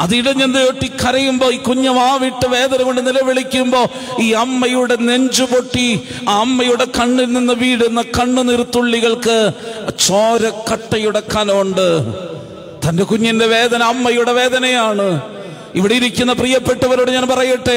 അത് 0.00 0.16
ഇടഞ്ഞെന്ന് 0.16 0.60
ഒട്ടി 0.60 0.86
കരയുമ്പോ 0.86 1.50
ഈ 1.50 1.56
കുഞ്ഞു 1.56 1.90
വാവിട്ട് 1.90 2.46
വേദന 2.46 2.82
കൊണ്ട് 2.82 3.06
നിലവിളിക്കുമ്പോ 3.06 3.80
ഈ 4.20 4.32
അമ്മയുടെ 4.32 4.96
നെഞ്ചു 5.00 5.44
പൊട്ടി 5.44 6.00
ആ 6.28 6.40
അമ്മയുടെ 6.40 6.86
കണ്ണിൽ 6.98 7.32
നിന്ന് 7.32 7.52
വീടുന്ന 7.52 8.02
കണ്ണുനീർത്തുള്ളികൾക്ക് 8.18 9.52
ചോരക്കട്ടയുടെ 10.06 11.22
കനമുണ്ട്. 11.36 11.88
തന്റെ 12.90 13.04
കുഞ്ഞിന്റെ 13.04 13.46
വേദന 13.46 13.82
അമ്മയുടെ 13.92 14.32
വേദനയാണ്. 14.32 15.04
ഇവിടെ 15.78 15.94
ഇരിക്കുന്ന 15.94 16.32
പ്രിയപ്പെട്ടവരോട് 16.32 17.10
ഞാൻ 17.10 17.26
പറയട്ടെ 17.28 17.76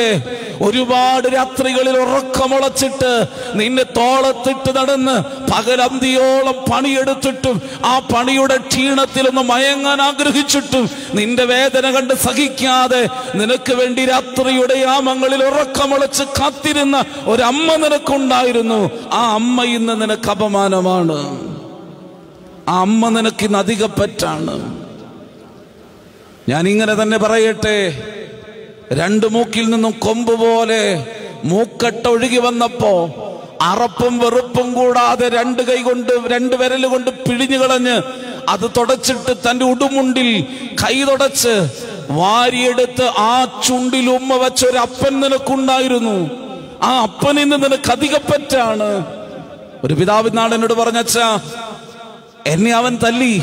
ഒരുപാട് 0.61 1.27
രാത്രികളിൽ 1.35 1.97
ഉറക്കമുളച്ചിട്ട് 2.03 3.11
നിന്നെ 3.59 3.83
തോളത്തിട്ട് 3.97 4.71
നടന്ന് 4.77 5.15
പകലന്തിയോളം 5.51 6.57
പണിയെടുത്തിട്ടും 6.71 7.61
ആ 7.85 7.93
പണിയുടെ 8.13 8.57
ക്ഷീണത്തിൽ 8.57 9.27
ഒന്ന് 9.27 9.41
മയങ്ങാൻ 9.41 10.01
ആഗ്രഹിച്ചിട്ടും 10.01 10.89
നിന്റെ 11.13 11.45
വേദന 11.45 11.91
കണ്ട് 11.91 12.13
സഹിക്കാതെ 12.13 13.03
നിനക്ക് 13.35 13.73
വേണ്ടി 13.73 14.05
രാത്രിയുടെ 14.05 14.77
യാമങ്ങളിൽ 14.79 15.43
ഉറക്കമുളച്ച് 15.43 16.23
കാത്തിരുന്ന 16.39 17.05
ഒരമ്മ 17.25 17.75
നിനക്കുണ്ടായിരുന്നു. 17.75 18.81
ആ 19.11 19.33
അമ്മ 19.33 19.63
ഇന്ന് 19.63 20.01
നിനക്ക് 20.01 20.29
അപമാനമാണ്. 20.29 21.19
ആ 22.69 22.79
അമ്മ 22.79 23.09
നിനക്ക് 23.09 23.45
ഇന്ന് 23.45 23.57
അധികപ്പറ്റാണ്. 23.57 24.82
ഞാൻ 26.49 26.67
ഇങ്ങനെ 26.67 26.93
തന്നെ 27.01 27.17
പറയട്ടെ. 27.17 28.01
രണ്ട് 28.93 29.27
മൂക്കിൽ 29.27 29.69
നിന്നും 29.69 29.91
കൊമ്പ് 29.91 30.31
പോലെ 30.31 31.05
മൂക്കട്ട 31.43 32.07
ഒഴുകി 32.07 32.37
വന്നപ്പോ 32.37 33.19
അറപ്പും 33.61 34.19
വെറുപ്പും 34.19 34.73
കൂടാതെ 34.73 35.27
രണ്ട് 35.29 35.61
കൈ 35.61 35.81
കൊണ്ട് 35.81 36.11
രണ്ട് 36.27 36.55
വിരൽ 36.55 36.85
കൊണ്ട് 36.85 37.11
പിഴിഞ്ഞു 37.11 37.57
കളഞ്ഞ് 37.57 38.01
അത് 38.49 38.71
തുടച്ചിട്ട് 38.77 39.49
തന്റെ 39.49 39.65
ഉടുമുണ്ടിൽ 39.65 40.43
കൈ 40.83 41.03
തുടച്ച് 41.03 41.69
വാരിയെടുത്ത് 42.09 43.03
ആ 43.03 43.61
ചുണ്ടിൽ 43.67 44.09
ഉമ്മ 44.09 44.35
വെച്ച 44.35 44.65
ഒരു 44.65 44.77
അപ്പൻ 44.77 45.19
നിനക്കുണ്ടായിരുന്നു. 45.19 46.31
ആ 46.83 47.01
അപ്പൻ 47.01 47.39
ഇന്ന് 47.39 47.63
നിനക്ക് 47.63 47.91
അധികപ്പറ്റാണ്. 47.91 49.05
ഒരു 49.83 49.93
പിതാവിനാട് 49.93 50.53
എന്നോട് 50.53 50.73
പറഞ്ഞച്ചാ 50.73 51.39
എന്നെ 52.47 52.71
അവൻ 52.71 52.97
തല്ലി. 53.03 53.41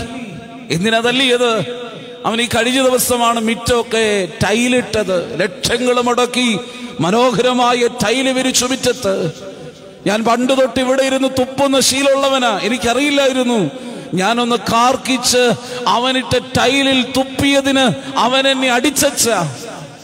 എന്തിനാ 0.70 1.00
തല്ലിയത്? 1.00 1.79
അവൻ 2.26 2.40
ഈ 2.40 2.46
കഴിഞ്ഞ 2.46 2.82
ദിവസമാണ് 2.82 3.40
മിറ്റമൊക്കെ 3.40 4.28
ടൈലിട്ടത്. 4.44 5.40
ലക്ഷങ്ങൾ 5.40 6.00
മുടക്കി 6.00 6.58
മനോഹരമായ 7.00 7.86
ടൈൽ 7.86 8.28
വിരിച്ചു 8.28 8.66
മിറ്റത്ത്. 8.66 9.32
ഞാൻ 10.06 10.24
പണ്ട് 10.24 10.52
തൊട്ട് 10.52 10.80
ഇവിടെ 10.80 11.02
ഇരുന്ന് 11.02 11.28
തുപ്പുന്ന 11.28 11.80
ശീലമുള്ളവനാ. 11.80 12.60
എനിക്കറിയില്ലായിരുന്നു. 12.62 13.70
ഞാനൊന്ന് 14.14 14.56
കാർക്കിച്ച് 14.56 15.50
അവനിട്ട 15.86 16.38
ടൈലിൽ 16.38 17.02
തുപ്പിയതിന് 17.16 18.18
അവൻ 18.18 18.48
എന്നെ 18.48 18.70
അടിച്ചച്ച. 18.70 19.24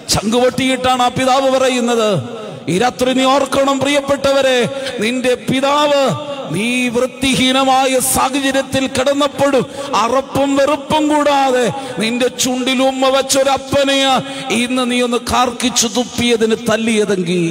ചങ്കുപൊട്ടിയിട്ടാണ് 0.09 1.03
ആ 1.03 1.09
പിതാവ് 1.09 1.51
പറയുന്നത്. 1.51 2.23
ഈ 2.69 2.79
രാത്രി 2.79 3.13
നീ 3.13 3.25
ഓർക്കണം 3.25 3.81
പ്രിയപ്പെട്ടവരെ. 3.81 4.69
നിന്റെ 4.99 5.35
പിതാവ് 5.35 6.36
നീ 6.51 6.89
വൃത്തിഹീനമായ 6.89 7.99
സാഹചര്യത്തിൽ 7.99 8.87
കിടന്നപ്പോഴും 8.87 9.67
അറപ്പും 9.95 10.57
വെറുപ്പും 10.57 11.09
കൂടാതെ 11.09 11.73
നിന്റെ 11.99 12.29
ചുണ്ടിൽ 12.29 12.83
ഉമ്മ 12.83 13.09
വെച്ചൊരപ്പനെയാ. 13.09 14.23
ഇന്ന് 14.51 14.91
നീ 14.91 15.01
ഒന്ന് 15.01 15.17
കാർക്കിച്ചു 15.17 15.87
തുപ്പിയതിന് 15.87 16.57
തല്ലിയതെങ്കിൽ. 16.71 17.43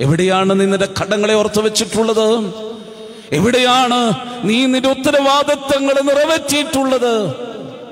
എവിടെയാണ് 0.00 0.60
നിന്റെ 0.60 0.88
കടങ്ങളെ 1.00 1.34
ഓർത്തു 1.34 1.60
വെച്ചിട്ടുള്ളത്? 1.60 2.28
എവിടെയാണ് 3.32 4.00
നീ 4.44 4.66
നിന്റെ 4.66 4.88
ഉത്തരവാദിത്തങ്ങൾ 4.88 5.96
നിറവേറ്റിയിട്ടുള്ളത്? 6.02 7.34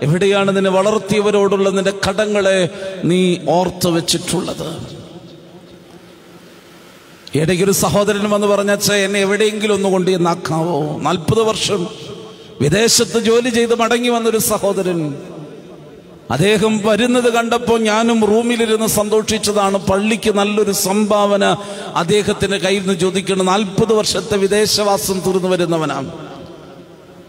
എവിടെയാണ് 0.03 0.57
നിന്നെ 0.57 0.71
വളർത്തിയവരോടുള്ള 0.71 1.69
നിന്റെ 1.69 1.93
കടങ്ങളെ 2.09 2.69
നീ 3.05 3.39
ഓർത്തു 3.49 3.89
വെച്ചിട്ടുള്ളത്? 3.89 5.00
ഇടയ്ക്കൊരു 7.35 7.73
സഹോദരൻ 7.73 8.31
വന്ന് 8.31 8.47
പറഞ്ഞച്ച 8.47 8.93
എന്നെ 8.93 9.21
എവിടെയെങ്കിലും 9.21 9.75
ഒന്ന് 9.75 9.89
കൊണ്ട് 9.89 10.27
നാക്കാവോ 10.27 10.99
നാൽപ്പത് 10.99 11.43
വർഷം 11.43 11.87
വിദേശത്ത് 12.61 13.19
ജോലി 13.19 13.49
ചെയ്ത് 13.49 13.75
മടങ്ങി 13.75 14.09
വന്നൊരു 14.09 14.39
സഹോദരൻ. 14.39 15.15
അദ്ദേഹം 16.31 16.83
വരുന്നത് 16.85 17.33
കണ്ടപ്പോൾ 17.33 17.81
ഞാനും 17.81 18.25
റൂമിലിരുന്ന് 18.25 18.87
സന്തോഷിച്ചതാണ്. 18.87 19.79
പള്ളിക്ക് 19.79 20.31
നല്ലൊരു 20.35 20.73
സംഭാവന 20.73 21.57
അദ്ദേഹത്തിന്റെ 21.95 22.59
കയ്യിൽ 22.59 22.81
നിന്ന് 22.81 23.01
ചോദിക്കണം. 23.01 23.47
നാൽപ്പത് 23.47 23.93
വർഷത്തെ 23.93 24.37
വിദേശവാസം 24.37 25.21
തീർന്നു 25.21 25.49
വരുന്നവനാണ്. 25.49 26.13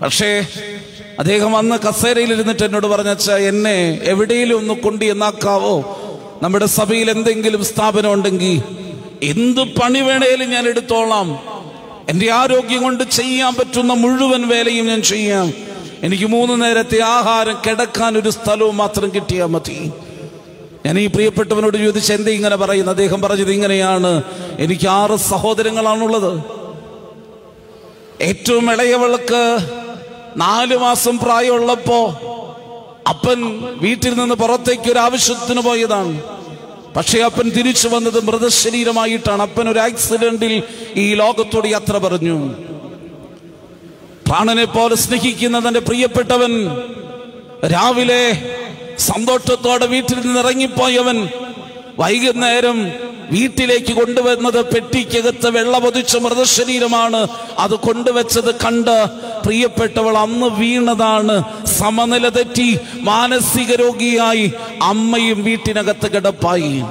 പക്ഷേ 0.01 0.45
അദ്ദേഹം 1.19 1.57
അന്ന് 1.57 1.75
കസേരയിൽ 1.75 2.33
ഇരുന്നിട്ട് 2.33 2.63
എന്നോട് 2.63 2.87
പറഞ്ഞച്ച 2.87 3.31
എന്നെ 3.31 3.99
എവിടെയെങ്കിലും 4.03 4.57
ഒന്ന് 4.57 4.73
കൊണ്ട് 4.73 5.05
എന്നാക്കാവോ 5.05 5.75
നമ്മുടെ 6.43 6.65
സഭയിൽ 6.65 7.11
എന്തെങ്കിലും 7.11 7.63
സ്ഥാപനം 7.63 8.13
ഉണ്ടെങ്കിൽ 8.13 8.80
എന്ത് 9.23 9.61
പണി 9.61 9.99
വേണേലും 9.99 10.49
ഞാൻ 10.49 10.67
എടുത്തോളാം. 10.67 11.39
എന്റെ 12.09 12.31
ആരോഗ്യം 12.31 12.83
കൊണ്ട് 12.83 13.03
ചെയ്യാൻ 13.03 13.55
പറ്റുന്ന 13.55 13.93
മുഴുവൻ 13.93 14.47
വേലയും 14.47 14.87
ഞാൻ 14.87 15.01
ചെയ്യാം. 15.01 15.53
എനിക്ക് 16.03 16.25
മൂന്ന് 16.25 16.65
നേരത്തെ 16.65 17.01
ആഹാരം 17.01 17.57
കിടക്കാൻ 17.67 18.17
ഒരു 18.17 18.29
സ്ഥലവും 18.29 18.77
മാത്രം 18.77 19.11
കിട്ടിയാൽ 19.15 19.45
മതി. 19.45 19.91
ഞാൻ 20.85 20.99
ഈ 20.99 21.07
പ്രിയപ്പെട്ടവനോട് 21.07 21.77
ചോദിച്ച് 21.77 22.13
എന്തേ 22.13 22.31
ഇങ്ങനെ 22.31 22.55
പറയുന്നു? 22.55 22.91
അദ്ദേഹം 22.91 23.21
പറഞ്ഞത് 23.21 23.51
ഇങ്ങനെയാണ്. 23.51 24.23
എനിക്ക് 24.59 24.87
ആറ് 24.87 25.15
സഹോദരങ്ങളാണുള്ളത്. 25.15 26.43
ഏറ്റവും 28.21 28.71
ഇളയവൾക്ക് 28.71 29.57
നാലു 30.37 30.75
മാസം 30.75 31.17
പ്രായമുള്ളപ്പോ 31.17 32.05
അപ്പൻ 33.09 33.61
വീട്ടിൽ 33.61 34.13
നിന്ന് 34.13 34.35
പുറത്തേക്ക് 34.35 34.91
ഒരു 34.91 34.99
ആവശ്യത്തിന് 34.99 35.61
പോയതാണ്. 35.61 36.40
പക്ഷേ 36.95 37.19
അപ്പൻ 37.19 37.49
തിരിച്ചു 37.49 37.87
വന്നത് 37.87 38.23
മൃതശരീരമായിട്ടാണ്. 38.23 39.41
അപ്പൻ 39.41 39.69
ഒരു 39.69 39.79
ആക്സിഡന്റിൽ 39.79 40.63
ഈ 40.95 41.13
ലോകത്തോട് 41.13 41.67
യാത്ര 41.67 41.97
പറഞ്ഞു. 41.97 42.37
പ്രാണനെ 44.27 44.65
പോലെ 44.65 44.95
സ്നേഹിക്കുന്ന 44.95 45.67
തന്റെ 45.67 45.79
പ്രിയപ്പെട്ടവൻ 45.79 46.53
രാവിലെ 47.73 48.23
സന്തോഷത്തോടെ 48.97 49.85
വീട്ടിൽ 49.85 50.19
നിന്ന് 50.19 50.39
ഇറങ്ങിപ്പോയവൻ 50.39 51.17
വൈകുന്നേരം 51.99 52.77
വീട്ടിലേക്ക് 53.31 53.93
കൊണ്ടുവന്നത് 53.93 54.65
പെട്ടിക്കകത്ത് 54.65 55.49
വെള്ള 55.49 55.79
പൊതിച്ച 55.79 56.17
മൃതശരീരമാണ്. 56.17 57.27
അത് 57.57 57.75
കൊണ്ടുവച്ചത് 57.75 58.55
കണ്ട് 58.55 59.05
പ്രിയപ്പെട്ടവൾ 59.45 60.17
അന്ന് 60.17 60.47
വീണതാണ്. 60.47 61.43
സമനില 61.65 62.29
തെറ്റി 62.29 62.79
മാനസിക 62.99 63.75
രോഗിയായി 63.75 64.51
അമ്മയും 64.81 65.43
വീട്ടിനകത്ത് 65.43 66.11
കിടപ്പായി. 66.11 66.83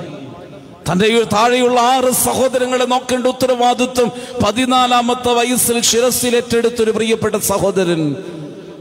തന്റെ 0.93 1.23
താഴെയുള്ള 1.33 1.81
ആറ് 1.81 2.11
സഹോദരങ്ങളെ 2.11 2.85
നോക്കേണ്ട 2.85 3.27
ഉത്തരവാദിത്വം 3.27 4.09
പതിനാലാമത്തെ 4.45 5.33
വയസ്സിൽ 5.33 5.81
ശിരസിലേറ്റെടുത്തൊരു 5.81 6.91
പ്രിയപ്പെട്ട 6.91 7.35
സഹോദരൻ. 7.35 8.17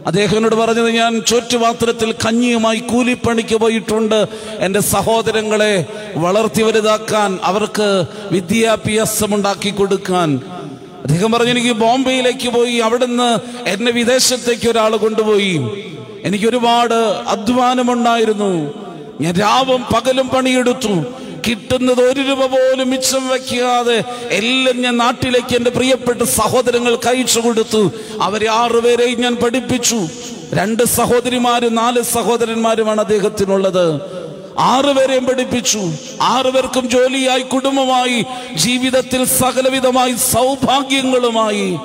അദ്ദേഹത്തിനോട് 0.10 0.56
പറഞ്ഞത് 0.56 0.90
ഞാൻ 0.90 1.22
ചുറ്റുപാത്രത്തിൽ 1.28 2.12
കഞ്ഞിയുമായി 2.12 2.80
കൂലിപ്പണിക്ക് 2.80 3.56
പോയിട്ടുണ്ട്. 3.56 4.28
എന്റെ 4.60 4.80
സഹോദരങ്ങളെ 4.80 5.86
വളർത്തി 6.16 6.62
വലുതാക്കാൻ 6.62 7.40
അവർക്ക് 7.44 8.06
വിദ്യാഭ്യാസം 8.32 9.36
ഉണ്ടാക്കി 9.36 9.70
കൊടുക്കാൻ. 9.70 10.42
അദ്ദേഹം 11.04 11.32
പറഞ്ഞു 11.32 11.52
എനിക്ക് 11.52 11.72
ബോംബെയിലേക്ക് 11.72 12.50
പോയി 12.50 12.76
അവിടുന്ന് 12.76 13.30
എന്നെ 13.70 13.92
വിദേശത്തേക്ക് 13.92 14.70
ഒരാൾ 14.70 14.96
കൊണ്ടുപോയി. 14.96 15.62
എനിക്ക് 16.24 16.46
ഒരുപാട് 16.46 17.00
അധ്വാനമുണ്ടായിരുന്നു. 17.28 18.74
ഞാൻ 19.22 19.34
രാവും 19.34 19.82
പകലും 19.96 20.30
പണിയെടുത്തു. 20.30 20.94
കിട്ടുന്നത് 21.48 22.02
ഒരു 22.02 22.22
രൂപ 22.22 22.46
പോലും 22.46 22.90
മിച്ചം 22.90 23.28
വെക്കാതെ 23.28 24.04
എല്ലാം 24.30 24.82
ഞാൻ 24.82 24.98
നാട്ടിലേക്ക് 24.98 25.56
എന്റെ 25.56 25.70
പ്രിയപ്പെട്ട 25.70 26.22
സഹോദരങ്ങൾ 26.22 26.96
കഴിച്ചു 26.96 27.40
കൊടുത്തു. 27.40 27.92
അവരെ 28.22 28.50
ആറുപേരെയും 28.50 29.22
ഞാൻ 29.22 29.36
പഠിപ്പിച്ചു. 29.36 30.08
രണ്ട് 30.54 30.84
സഹോദരിമാരും 30.84 31.76
നാല് 31.76 32.02
സഹോദരന്മാരുമാണ് 32.02 33.02
അദ്ദേഹത്തിനുള്ളത്. 33.02 34.02
ആറുപേരെയും 34.60 35.26
പഠിപ്പിച്ചു. 35.26 35.80
ആറുപേർക്കും 36.22 36.90
ജോലിയായി 36.90 37.42
കുടുംബമായി 37.42 38.26
ജീവിതത്തിൽ 38.56 39.26
സകലവിധമായി 39.26 40.12
സൗഭാഗ്യങ്ങളുമായി. 40.12 41.78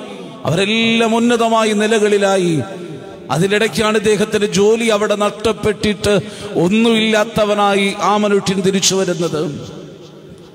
അവരെല്ലാം 0.45 1.15
ഉന്നതമായി 1.15 1.71
നിലകളിലായി. 1.71 2.59
അതിലിടയ്ക്കാണ് 3.31 3.97
ഇദ്ദേഹത്തിന്റെ 3.97 4.47
ജോലി 4.47 4.85
അവിടെ 4.85 5.15
നഷ്ടപ്പെട്ടിട്ട് 5.15 6.19
ഒന്നുമില്ലാത്തവനായി 6.55 7.95
ആ 8.01 8.17
മനുഷ്യൻ 8.17 8.61
തിരിച്ചു 8.61 8.95
വരുന്നത്. 8.95 9.71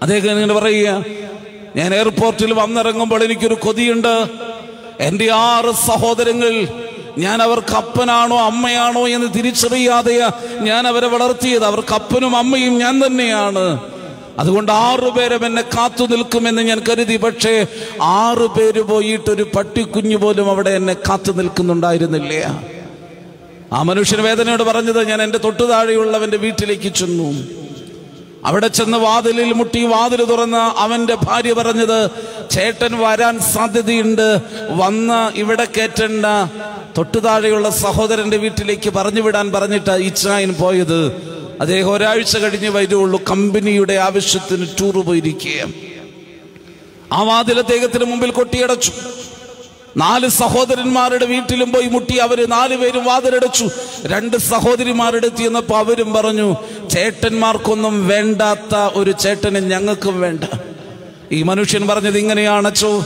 അദ്ദേഹം 0.02 0.30
ഇങ്ങനെ 0.30 0.54
പറയുക 0.54 1.04
ഞാൻ 1.76 1.94
എയർപോർട്ടിൽ 1.94 2.52
വന്നിറങ്ങുമ്പോൾ 2.52 3.24
എനിക്കൊരു 3.24 3.54
കൊതിയുണ്ട്. 3.54 4.26
എന്റെ 5.00 5.30
ആറ് 5.32 5.74
സഹോദരങ്ങൾ 5.74 6.68
ഞാൻ 7.18 7.42
അവർക്ക് 7.42 7.74
അപ്പനാണോ 7.74 8.38
അമ്മയാണോ 8.40 9.08
എന്ന് 9.08 9.26
തിരിച്ചറിയാതെയാ 9.38 10.30
ഞാൻ 10.60 10.86
അവരെ 10.86 11.06
വളർത്തിയത്. 11.06 11.64
അവർക്ക് 11.64 11.94
അപ്പനും 11.94 12.36
അമ്മയും 12.36 12.78
ഞാൻ 12.78 13.06
തന്നെയാണ്. 13.06 13.80
അതുകൊണ്ട് 14.38 14.72
ആറുപേരും 14.72 15.46
എന്നെ 15.46 15.62
കാത്തു 15.62 16.04
നിൽക്കുമെന്ന് 16.04 16.62
ഞാൻ 16.62 16.82
കരുതി 16.88 17.16
പക്ഷേ 17.16 17.66
ആറു 18.02 18.46
പേര് 18.46 18.80
പോയിട്ട് 18.80 19.30
ഒരു 19.30 19.46
പട്ടിക്കുഞ്ഞു 19.56 20.16
പോലും 20.16 20.50
അവിടെ 20.50 20.70
എന്നെ 20.70 20.94
കാത്തു 20.94 21.32
നിൽക്കുന്നുണ്ടായിരുന്നില്ല. 21.32 22.60
ആ 23.72 23.82
മനുഷ്യൻ 23.82 24.22
വേദനയോട് 24.22 24.62
പറഞ്ഞത് 24.62 25.08
ഞാൻ 25.08 25.22
എന്റെ 25.22 25.38
തൊട്ടു 25.38 25.62
താഴെയുള്ളവന്റെ 25.62 26.37
വീട്ടിലേക്ക് 26.37 26.94
ചെന്നു. 26.94 27.44
അവിടെ 28.44 28.68
ചെന്ന് 28.68 28.99
വാതിലിൽ 28.99 29.52
മുട്ടി 29.52 29.87
വാതിൽ 29.87 30.25
തുറന്ന് 30.25 30.80
അവന്റെ 30.80 31.14
ഭാര്യ 31.14 31.52
പറഞ്ഞത് 31.52 32.10
ചേട്ടൻ 32.50 32.99
വരാൻ 32.99 33.38
സാധ്യതയുണ്ട്. 33.38 34.40
വന്ന് 34.70 35.38
ഇവിടെ 35.38 35.64
കയറ്റണ്ട. 35.64 36.26
തൊട്ടു 36.99 37.18
താഴെയുള്ള 37.18 37.70
സഹോദരന്റെ 37.70 38.37
വീട്ടിലേക്ക് 38.37 38.90
പറഞ്ഞു 38.90 39.20
വിടാൻ 39.20 39.52
പറഞ്ഞിട്ട് 39.52 39.90
ഇച്ചായൻ 39.90 40.54
പോയത്. 40.54 41.30
അദ്ദേഹം 41.61 41.93
ഒരാഴ്ച 41.93 42.37
കഴിഞ്ഞ് 42.37 42.69
വരികയുള്ളൂ. 42.69 43.23
കമ്പനിയുടെ 43.31 43.93
ആവശ്യത്തിന് 43.93 44.67
ടൂർ 44.81 44.97
പോയിരിക്കുകയും 45.05 45.75
ആ 47.12 47.23
വാതിൽ 47.23 47.59
അദ്ദേഹത്തിന് 47.59 48.05
മുമ്പിൽ 48.05 48.31
കൊട്ടിയടച്ചു. 48.31 48.93
നാല് 49.97 50.29
സഹോദരന്മാരുടെ 50.29 51.26
വീട്ടിലും 51.26 51.73
പോയി 51.73 51.87
മുട്ടി 51.87 52.17
അവർ 52.17 52.49
നാലുപേരും 52.49 53.05
വാതിലടച്ചു. 53.05 53.67
രണ്ട് 54.05 54.37
സഹോദരിമാരുടെ 54.37 55.26
എത്തിയെന്നപ്പോ 55.26 55.79
അവരും 55.79 56.12
പറഞ്ഞു 56.14 56.57
ചേട്ടന്മാർക്കൊന്നും 56.90 58.09
വേണ്ടാത്ത 58.09 58.75
ഒരു 58.75 59.11
ചേട്ടന് 59.11 59.71
ഞങ്ങൾക്കും 59.71 60.21
വേണ്ട. 60.21 60.45
ഈ 61.33 61.43
മനുഷ്യൻ 61.43 61.87
പറഞ്ഞത് 61.87 62.19
ഇങ്ങനെയാണച്ചോ 62.19 63.05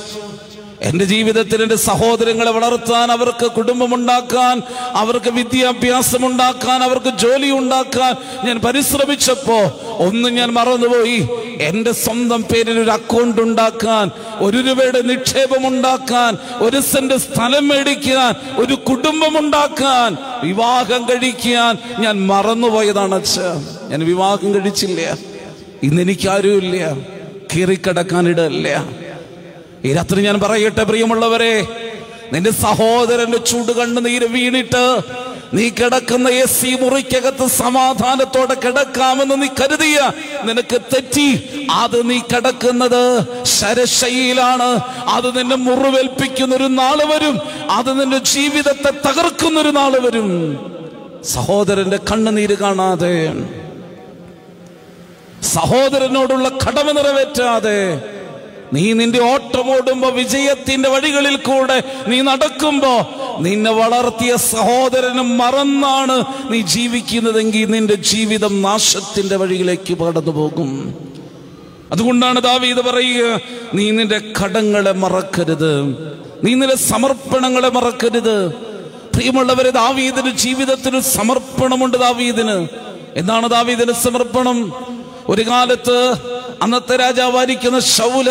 എന്റെ 0.84 1.04
ജീവിതത്തിൽ 1.04 1.62
എന്റെ 1.62 1.76
സഹോദരങ്ങളെ 1.76 2.50
വളർത്താൻ 2.50 3.12
അവർക്ക് 3.12 3.46
കുടുംബമുണ്ടാക്കാൻ 3.52 4.56
അവർക്ക് 4.94 5.30
വിദ്യാഭ്യാസം 5.30 6.26
ഉണ്ടാക്കാൻ 6.26 6.82
അവർക്ക് 6.82 7.08
ജോലി 7.18 7.50
ഉണ്ടാക്കാൻ 7.50 8.12
ഞാൻ 8.44 8.60
പരിശ്രമിച്ചപ്പോ 8.60 9.58
ഒന്നും 9.98 10.34
ഞാൻ 10.34 10.48
മറന്നുപോയി. 10.52 11.18
എന്റെ 11.60 11.92
സ്വന്തം 11.94 12.42
പേരിൽ 12.42 12.78
ഒരു 12.78 12.90
അക്കൗണ്ട് 12.90 13.40
ഉണ്ടാക്കാൻ 13.40 14.06
ഒരു 14.40 14.56
രൂപയുടെ 14.56 15.00
നിക്ഷേപം 15.02 15.66
ഉണ്ടാക്കാൻ 15.66 16.32
ഒരു 16.60 16.80
സെന്റ് 16.80 17.16
സ്ഥലം 17.16 17.68
മേടിക്കാൻ 17.68 18.30
ഒരു 18.56 18.74
കുടുംബം 18.88 19.38
ഉണ്ടാക്കാൻ 19.38 20.10
വിവാഹം 20.42 21.08
കഴിക്കാൻ 21.08 21.72
ഞാൻ 22.00 22.26
മറന്നുപോയതാണ് 22.26 23.14
അച്ഛ. 23.14 23.36
ഞാൻ 23.88 24.00
വിവാഹം 24.04 24.54
കഴിച്ചില്ല. 24.54 25.00
ഇന്ന് 25.82 26.02
എനിക്കാരുമില്ല 26.02 26.78
കീറിക്കിടക്കാനിടല്ല 27.54 28.68
ഈ 29.86 29.92
രാത്രി 29.92 30.20
ഞാൻ 30.20 30.40
പറയട്ടെ 30.40 30.82
പ്രിയമുള്ളവരെ. 30.82 31.54
നിന്റെ 32.32 32.50
സഹോദരന്റെ 32.50 33.38
ചൂട് 33.38 33.72
കണ്ട് 33.72 34.06
നീര് 34.06 34.26
വീണിട്ട് 34.26 34.84
നീ 35.54 35.68
കിടക്കുന്ന 35.68 36.28
എ 36.28 36.44
സി 36.44 36.78
മുറിക്കകത്ത് 36.80 37.46
സമാധാനത്തോടെ 37.46 38.54
കിടക്കാമെന്ന് 38.54 39.42
നീ 39.42 39.48
കരുതിയ. 39.60 39.98
നിനക്ക് 40.44 40.80
തെറ്റി. 40.94 41.28
അത് 41.70 42.10
നീ 42.10 42.18
കിടക്കുന്നത് 42.18 43.26
ശരശയിലാണ് 43.44 44.80
അത് 45.06 45.38
നിന്നെ 45.38 45.56
മുറിവേൽപ്പിക്കുന്ന 45.56 46.54
ഒരു 46.54 46.64
നാൾ 46.64 46.98
വരും. 47.12 47.36
അത് 47.70 48.00
നിന്റെ 48.00 48.18
ജീവിതത്തെ 48.18 48.90
തകർക്കുന്ന 49.06 49.60
ഒരു 49.60 49.68
നാൾ 49.68 49.92
വരും. 49.98 50.30
സഹോദരന്റെ 51.22 51.98
കണ്ണുനീര് 52.12 52.56
കാണാതെ. 52.56 53.32
സഹോദരനോടുള്ള 55.54 56.48
കടമ 56.48 56.90
നിറവേറ്റാതെ. 56.92 57.78
നീ 58.72 58.92
നിന്റെ 58.92 59.18
ഓട്ടമോടുമ്പോ 59.18 60.08
വിജയത്തിന്റെ 60.08 60.88
വഴികളിൽ 60.88 61.36
കൂടെ 61.36 61.82
നീ 62.06 62.20
നടക്കുമ്പോ 62.20 63.08
നിന്നെ 63.38 63.70
വളർത്തിയ 63.70 64.36
സഹോദരനും 64.36 65.38
മറന്നാണ് 65.38 66.24
നീ 66.52 66.60
ജീവിക്കുന്നതെങ്കിൽ 66.60 67.70
നിന്റെ 67.70 67.94
ജീവിതം 67.94 68.62
നാശത്തിന്റെ 68.62 69.36
വഴിയിലേക്ക് 69.36 69.98
കടന്നു 69.98 70.30
പോകും 70.30 70.94
അതുകൊണ്ടാണ് 71.92 72.40
ദാവീത് 72.40 72.80
പറയുക 72.84 73.40
നീ 73.74 73.90
നിന്റെ 73.90 74.20
കടങ്ങളെ 74.42 74.92
മറക്കരുത്. 74.92 75.82
നീ 76.44 76.54
നിന്റെ 76.54 76.76
സമർപ്പണങ്ങളെ 76.76 77.68
മറക്കരുത്. 77.68 78.48
പ്രിയമുള്ളവരെ 79.14 79.70
ദാവീദിന് 79.70 80.30
ജീവിതത്തിന് 80.30 81.00
സമർപ്പണമുണ്ട് 81.00 81.96
ദാവീദിന്. 81.96 82.68
എന്താണ് 83.16 83.48
ദാവീദിന് 83.48 83.92
സമർപ്പണം? 83.92 84.72
ഒരു 85.28 85.42
കാലത്ത് 85.42 86.14
അന്നത്തെ 86.62 86.96
രാജാവായിരിക്കുന്ന 86.96 87.78
ശൗൽ 87.80 88.28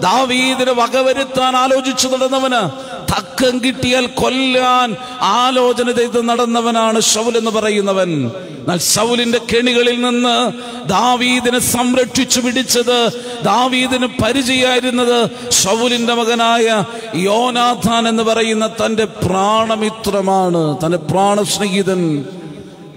ദാവീദിനെ 0.00 0.72
വകവരുത്താൻ 0.72 1.56
ആലോചിച്ചു 1.56 2.08
നടന്നവന്. 2.08 2.90
തക്കം 3.12 3.58
കിട്ടിയാൽ 3.58 4.06
കൊല്ലാൻ 4.06 4.96
ആലോചന 5.20 5.90
ചെയ്ത് 5.90 6.28
നടന്നവനാണ് 6.28 7.00
ഷൗൽ 7.00 7.36
എന്ന് 7.36 7.50
പറയുന്നവൻ. 7.50 8.30
എന്നാൽ 8.60 8.78
ഷൗലിന്റെ 8.78 9.38
കെണികളിൽ 9.38 10.00
നിന്ന് 10.00 10.52
ദാവീദിനെ 10.88 11.58
സംരക്ഷിച്ചു 11.58 12.40
പിടിച്ചത് 12.40 13.10
ദാവീദിന് 13.44 14.06
പരിചയമായിരുന്നത് 14.06 15.30
ഷൗലിന്റെ 15.50 16.14
മകനായ 16.14 16.84
യോനാഥാൻ 17.14 18.08
എന്ന് 18.08 18.22
പറയുന്ന 18.22 18.66
തന്റെ 18.66 19.04
പ്രാണമിത്രമാണ് 19.04 20.76
തന്റെ 20.84 20.98
പ്രാണസ്നേഹിതൻ. 20.98 22.24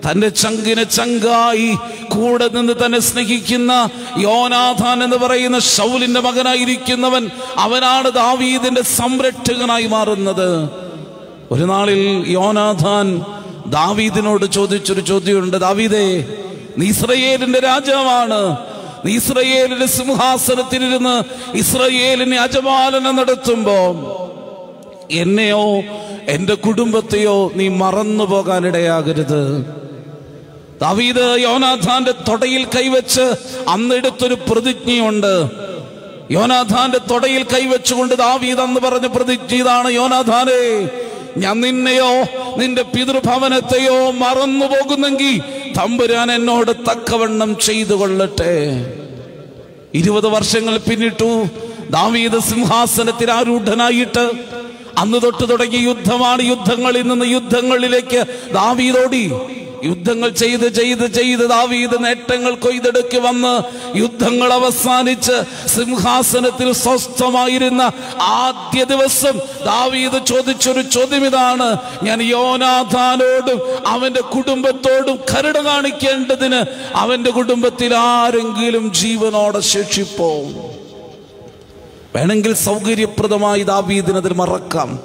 തന്റെ 0.05 0.29
ചങ്കിന് 0.29 0.89
ചങ്കായി 0.89 1.75
കൂടെ 2.07 2.48
നിന്ന് 2.48 2.74
തന്നെ 2.86 3.00
സ്നേഹിക്കുന്ന 3.00 3.89
യോനാഥാൻ 4.17 5.03
എന്ന് 5.03 5.17
പറയുന്ന 5.17 5.60
ഷൗലിന്റെ 5.60 6.19
മകനായിരിക്കുന്നവൻ 6.19 7.29
അവനാണ് 7.57 8.10
ദാവീദിന്റെ 8.12 8.81
സംരക്ഷകനായി 8.81 9.88
മാറുന്നത്. 9.88 10.69
ഒരു 11.51 11.63
നാളിൽ 11.63 12.24
യോനാഥാൻ 12.27 13.25
ദാവീദിനോട് 13.67 14.45
ചോദിച്ചൊരു 14.45 15.01
ചോദ്യമുണ്ട്. 15.01 15.57
ദാവീദേ 15.57 16.25
നീ 16.77 16.91
രാജാവാണ്. 17.60 18.57
നീ 19.05 19.15
ഇസ്രയേലിന്റെ 19.15 19.86
സിംഹാസനത്തിലിരുന്ന് 19.86 21.24
ഇസ്രയേലിനെ 21.57 22.38
അജപാലനം 22.38 23.15
നടത്തുമ്പോ 23.15 23.79
എന്നെയോ 25.12 25.65
എന്റെ 26.27 26.53
കുടുംബത്തെയോ 26.53 27.51
നീ 27.55 27.67
മറന്നു 27.67 28.24
പോകാനിടയാകരുത് 28.24 29.41
ദാവീദ് 30.82 31.39
യോനാഥാന്റെ 31.39 32.12
തൊടയിൽ 32.12 32.65
കൈവച്ച് 32.65 33.25
അന്നെടുത്തൊരു 33.68 34.36
പ്രതിജ്ഞയുണ്ട്. 34.51 35.34
യോനാഥാന്റെ 36.32 36.98
തൊടയിൽ 36.98 37.44
കൈവച്ചുകൊണ്ട് 37.44 38.15
ദാവീദ് 38.15 38.60
എന്ന് 38.60 38.80
പറഞ്ഞ 38.80 39.06
പ്രതിജ്ഞ 39.08 39.56
ഇതാണ് 39.56 39.89
യോനാഥാനെ 39.92 40.62
ഞാൻ 41.38 41.62
നിന്നെയോ 41.62 42.12
നിന്റെ 42.58 42.82
പിതൃഭവനത്തെയോ 42.84 44.12
മറന്നു 44.12 44.65
പോകുന്നെങ്കിൽ 44.65 45.42
തമ്പുരാൻ 45.77 46.32
എന്നോട് 46.32 46.72
തക്കവണ്ണം 46.89 47.60
ചെയ്തു 47.60 47.94
കൊള്ളട്ടെ 47.94 48.53
ഇരുപത് 49.94 50.27
വർഷങ്ങൾ 50.27 50.77
പിന്നിട്ടു 50.77 51.50
ദാവീദ് 51.89 52.39
സിംഹാസനത്തിൽ 52.42 53.32
ആരൂഢനായിട്ട് 53.32 54.25
അന്ന് 54.98 55.22
തൊട്ട് 55.22 55.50
തുടങ്ങിയ 55.50 55.80
യുദ്ധമാണ് 55.80 56.44
യുദ്ധങ്ങളിൽ 56.44 57.07
നിന്ന് 57.07 57.25
യുദ്ധങ്ങളിലേക്ക് 57.25 58.20
ദാവീദോടി 58.53 59.31
യുദ്ധങ്ങൾ 59.83 60.29
ചെയ്ത് 60.29 60.67
ചെയ്ത് 60.74 61.13
ചെയ്ത് 61.13 61.50
ദാവീദ് 61.50 62.03
നേട്ടങ്ങൾ 62.03 62.55
കൊയ്തെടുക്കി 62.55 63.17
വന്ന് 63.17 63.53
യുദ്ധങ്ങൾ 63.98 64.53
അവസാനിച്ച് 64.53 65.35
സിംഹാസനത്തിൽ 65.67 66.72
സ്വസ്ഥമായിരുന്ന 66.74 67.81
ആദ്യ 68.22 68.83
ദിവസം 68.83 69.39
ദാവീദ് 69.65 70.25
ചോദിച്ചൊരു 70.25 70.81
ചോദ്യം 70.81 71.25
ഇതാണ് 71.25 71.77
ഞാൻ 72.03 72.22
യോനാഥാനോടും 72.22 73.59
അവന്റെ 73.87 74.22
കുടുംബത്തോടും 74.22 75.19
കരുണ 75.33 75.65
കാണിക്കേണ്ടതിന് 75.65 76.61
അവന്റെ 76.96 77.29
കുടുംബത്തിൽ 77.29 77.96
ആരെങ്കിലും 77.96 78.93
ജീവനോടെ 78.93 79.59
ശേഷിപ്പോ? 79.59 80.29
വേണമെങ്കിൽ 82.15 82.53
സൗകര്യപ്രദമായി 82.53 83.63
ദാവീദിനതിൽ 83.63 84.33
മറക്കാം. 84.33 85.00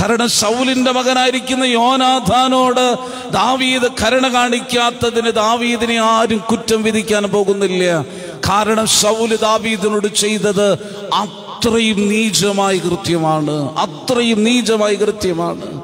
കാരണം 0.00 0.28
ശൗലിന്റെ 0.28 0.92
മകനായിരിക്കുന്ന 0.92 1.64
യോനാഥാനോട് 1.64 2.96
ദാവീദ് 3.32 3.88
കരുണ 4.02 4.28
കാണിക്കാത്തതിന് 4.28 5.30
ദാവീദിനെ 5.30 5.98
ആരും 5.98 6.38
കുറ്റം 6.50 6.82
വിധിക്കാൻ 6.82 7.22
പോകുന്നില്ല. 7.22 8.04
കാരണം 8.48 8.86
ശൗൽ 8.86 9.36
ദാവീദിനോട് 9.36 10.06
ചെയ്തത് 10.14 10.72
അത്രയും 11.14 12.08
നീചമായ 12.08 12.76
കൃത്യമാണ്. 12.76 13.78
അത്രയും 13.78 14.44
നീചമായ 14.44 14.94
കൃത്യമാണ്. 14.94 15.82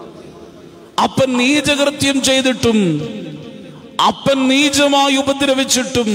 അപ്പൻ 1.02 1.36
നീചകൃത്യം 1.36 2.22
ചെയ്തിട്ടും 2.22 2.78
അപ്പൻ 4.06 4.48
നീചമായി 4.48 5.16
ഉപദ്രവിച്ചിട്ടും 5.16 6.10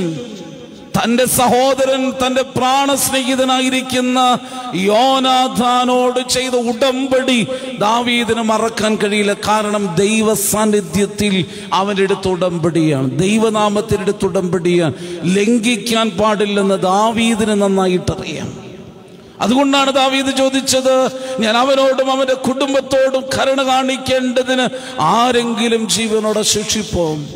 തന്റെ 1.04 1.26
സഹോദരൻ 1.26 2.12
തന്റെ 2.12 2.42
പ്രാണസ്നേഹിതനായിരിക്കുന്ന 2.42 4.40
യോനാഥാനോട് 4.76 6.30
ചെയ്ത 6.30 6.52
ഉടമ്പടി 6.52 7.48
ദാവീദിന് 7.80 8.42
മറക്കാൻ 8.42 8.96
കഴിയില്ല. 8.96 9.34
കാരണം 9.34 9.96
ദൈവ 9.96 10.34
സാന്നിധ്യത്തിൽ 10.34 11.46
അവന്റെ 11.74 12.04
അടുത്ത് 12.04 12.28
ഉടമ്പടിയാണ്. 12.28 13.20
ദൈവനാമത്തിനടുത്ത് 13.20 14.26
ഉടമ്പടിയാണ്. 14.26 14.94
ലംഘിക്കാൻ 15.24 16.10
പാടില്ലെന്ന് 16.10 16.82
ദാവീദിന് 16.82 17.62
നന്നായിട്ടറിയാം. 17.62 18.62
അതുകൊണ്ടാണ് 19.42 19.92
ദാവീദ് 19.92 20.38
ചോദിച്ചത് 20.38 21.12
ഞാൻ 21.40 21.58
അവനോടും 21.58 22.12
അവന്റെ 22.12 22.34
കുടുംബത്തോടും 22.34 23.24
കരുണ 23.38 23.64
കാണിക്കേണ്ടതിന് 23.64 24.68
ആരെങ്കിലും 25.00 25.90
ജീവനോടെ 25.90 26.42
ശിക്ഷിപ്പോം? 26.42 27.28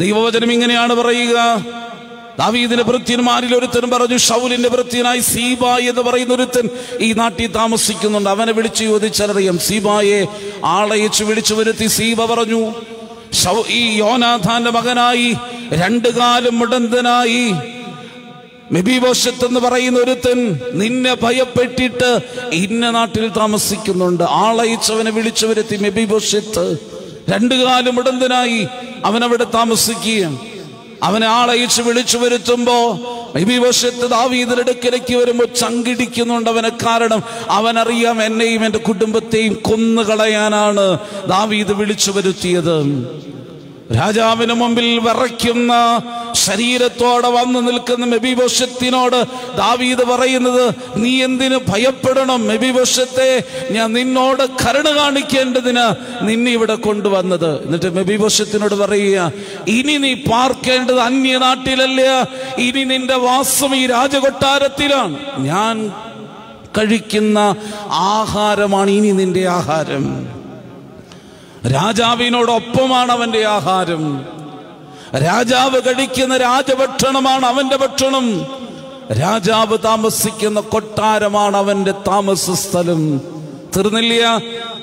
ദൈവവചനം 0.00 0.52
ഇങ്ങനെയാണ് 0.52 0.94
പറയുക. 0.94 1.64
ദാവീദിന്റെ 2.38 2.84
ഭൃത്യന്മാരിൽ 2.84 3.56
ഒരുത്തൻ 3.56 3.90
പറഞ്ഞു 3.90 4.16
ഷൗലിന്റെ 4.16 4.68
ഭൃത്യനായി 4.68 5.20
സീബായ് 5.20 5.88
എന്ന് 5.88 6.00
പറയുന്ന 6.00 6.34
ഒരുത്തൻ 6.34 6.68
ഈ 7.00 7.12
നാട്ടിൽ 7.12 7.46
താമസിക്കുന്നുണ്ട്. 7.46 8.30
അവനെ 8.30 8.52
വിളിച്ചു 8.52 8.84
ചോദിച്ചറിയാം 8.84 9.58
സീബായെ 9.58 10.26
ആളയച്ച് 10.64 11.24
വിളിച്ചു 11.24 11.54
വരുത്തി. 11.54 11.86
സീബ 11.86 12.24
പറഞ്ഞു 12.24 12.74
ഈ 13.68 13.96
യോനാഥാന്റെ 13.96 14.70
മകനായി 14.70 15.34
രണ്ടു 15.72 16.08
കാലം 16.08 16.58
മുടന്തനായി. 16.58 17.52
മെബിബോഷത്ത് 18.72 19.44
എന്ന് 19.44 19.60
പറയുന്ന 19.60 19.98
ഒരുത്തൻ 19.98 20.60
നിന്നെ 20.72 21.16
ഭയപ്പെട്ടിട്ട് 21.22 22.20
ഇന്ന 22.52 22.90
നാട്ടിൽ 22.90 23.28
താമസിക്കുന്നുണ്ട്. 23.28 24.24
ആളയച്ചവനെ 24.24 25.10
വിളിച്ചു 25.10 25.46
വരുത്തി 25.46 25.76
മെബിബോഷത്ത് 25.76 26.76
രണ്ടു 27.30 27.54
കാലം 27.54 27.98
ഉടന്തനായി 27.98 28.66
അവനവിടെ 29.04 29.44
താമസിക്കുകയാണ്. 29.44 30.38
അവനെ 31.02 31.26
ആളയച്ച് 31.26 31.82
വിളിച്ചു 31.82 32.18
വരുത്തുമ്പോ 32.18 32.98
വശത്ത് 33.58 34.10
ദാവീദിന്റെ 34.10 34.62
അടുക്കലേക്ക് 34.62 35.14
വരുമ്പോ 35.16 35.44
ചങ്കിടിക്കുന്നുണ്ട് 35.44 36.50
അവനെ 36.50 36.68
കാരണം. 36.68 37.22
അവനറിയാം 37.48 38.22
എന്നെയും 38.22 38.64
എന്റെ 38.64 38.78
കുടുംബത്തെയും 38.78 39.54
കൊന്നുകളയാനാണ് 39.54 40.98
ദാവീദ് 41.28 41.72
വിളിച്ചു 41.72 42.10
വരുത്തിയത്. 42.10 42.76
രാജാവിന് 43.94 44.52
മുമ്പിൽ 44.52 44.98
വിറയ്ക്കുന്ന 44.98 45.72
ശരീരത്തോടെ 46.32 47.28
വന്നു 47.28 47.58
നിൽക്കുന്ന 47.58 48.06
മെബിബോഷത്തിനോട് 48.06 49.26
ദാവീദ് 49.56 50.02
പറയുന്നത് 50.02 50.74
നീ 50.96 51.22
എന്തിനു 51.22 51.58
ഭയപ്പെടണം 51.68 52.46
മെബിബോഷത്തെ 52.46 53.44
ഞാൻ 53.70 53.92
നിന്നോട് 53.92 54.42
കരുണ 54.66 54.88
കാണിക്കേണ്ടതിന് 54.90 55.86
നിന്നെ 56.20 56.50
ഇവിടെ 56.50 56.74
കൊണ്ടുവന്നത്. 56.74 57.64
എന്നിട്ട് 57.64 57.90
മെബിബോഷത്തിനോട് 57.90 58.74
പറയുക 58.74 59.32
ഇനി 59.68 59.96
നീ 59.96 60.14
പാർക്കേണ്ടത് 60.14 61.00
അന്യനാട്ടിലല്ല? 61.00 62.28
ഇനി 62.58 62.84
നിന്റെ 62.84 63.16
വാസം 63.16 63.74
ഈ 63.74 63.86
രാജകൊട്ടാരത്തിലാണ്. 63.86 65.18
ഞാൻ 65.38 65.92
കഴിക്കുന്ന 66.78 67.56
ആഹാരമാണ് 67.90 68.90
ഇനി 68.90 69.10
നിന്റെ 69.10 69.48
ആഹാരം. 69.48 70.31
രാജാവിനോടൊപ്പമാണ് 71.66 73.12
അവന്റെ 73.12 73.44
ആഹാരം. 73.44 74.26
രാജാവ് 75.16 75.80
കഴിക്കുന്ന 75.80 76.36
രാജഭക്ഷണമാണ് 76.36 77.46
അവന്റെ 77.46 77.76
ഭക്ഷണം. 77.76 78.46
രാജാവ് 79.20 79.78
താമസിക്കുന്ന 79.84 80.60
കൊട്ടാരമാണ് 80.60 81.56
അവന്റെ 81.56 81.92
താമസ 81.92 82.50
സ്ഥലം 82.50 83.18
തീർന്നില്ല. 83.76 84.38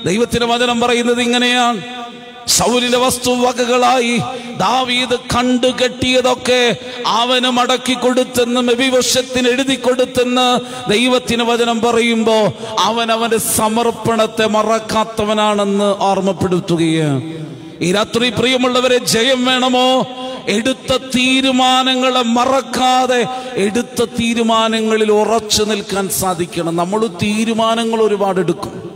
ദൈവത്തിന്റെ 0.06 0.46
വചനം 0.46 0.80
പറയുന്നത് 0.80 1.20
ഇങ്ങനെയാണ്. 1.20 1.99
സൗലിന്റെ 2.48 2.98
വസ്തുവകകളായി 2.98 4.18
ദാവീദ് 4.56 5.16
കണ്ടു 5.36 5.66
കെട്ടിയതൊക്കെ 5.66 6.76
അവന് 7.06 7.50
മടക്കി 7.50 7.92
കൊടുത്തെന്ന് 7.92 8.60
മെബിവശത്തിന് 8.60 9.48
എഴുതി 9.48 9.74
കൊടുത്തെന്ന് 9.74 10.60
ദൈവത്തിന് 10.90 11.42
വചനം 11.42 11.80
പറയുമ്പോ 11.80 12.52
അവൻ 12.78 13.12
അവന്റെ 13.12 13.38
സമർപ്പണത്തെ 13.38 14.46
മറക്കാത്തവനാണെന്ന് 14.46 16.02
ഓർമ്മപ്പെടുത്തുകയാണ്. 16.02 17.40
ഈ 17.80 17.92
രാത്രി 17.92 18.30
പ്രിയമുള്ളവരെ 18.30 18.98
ജയം 18.98 19.44
വേണമോ? 19.44 20.06
എടുത്ത 20.48 20.96
തീരുമാനങ്ങളെ 20.96 22.22
മറക്കാതെ 22.22 23.26
എടുത്ത 23.54 24.04
തീരുമാനങ്ങളിൽ 24.04 25.12
ഉറച്ചു 25.12 25.62
നിൽക്കാൻ 25.62 26.08
സാധിക്കണം. 26.08 26.76
നമ്മൾ 26.76 27.06
തീരുമാനങ്ങൾ 27.06 28.02
ഒരുപാട് 28.02 28.40
എടുക്കും 28.40 28.90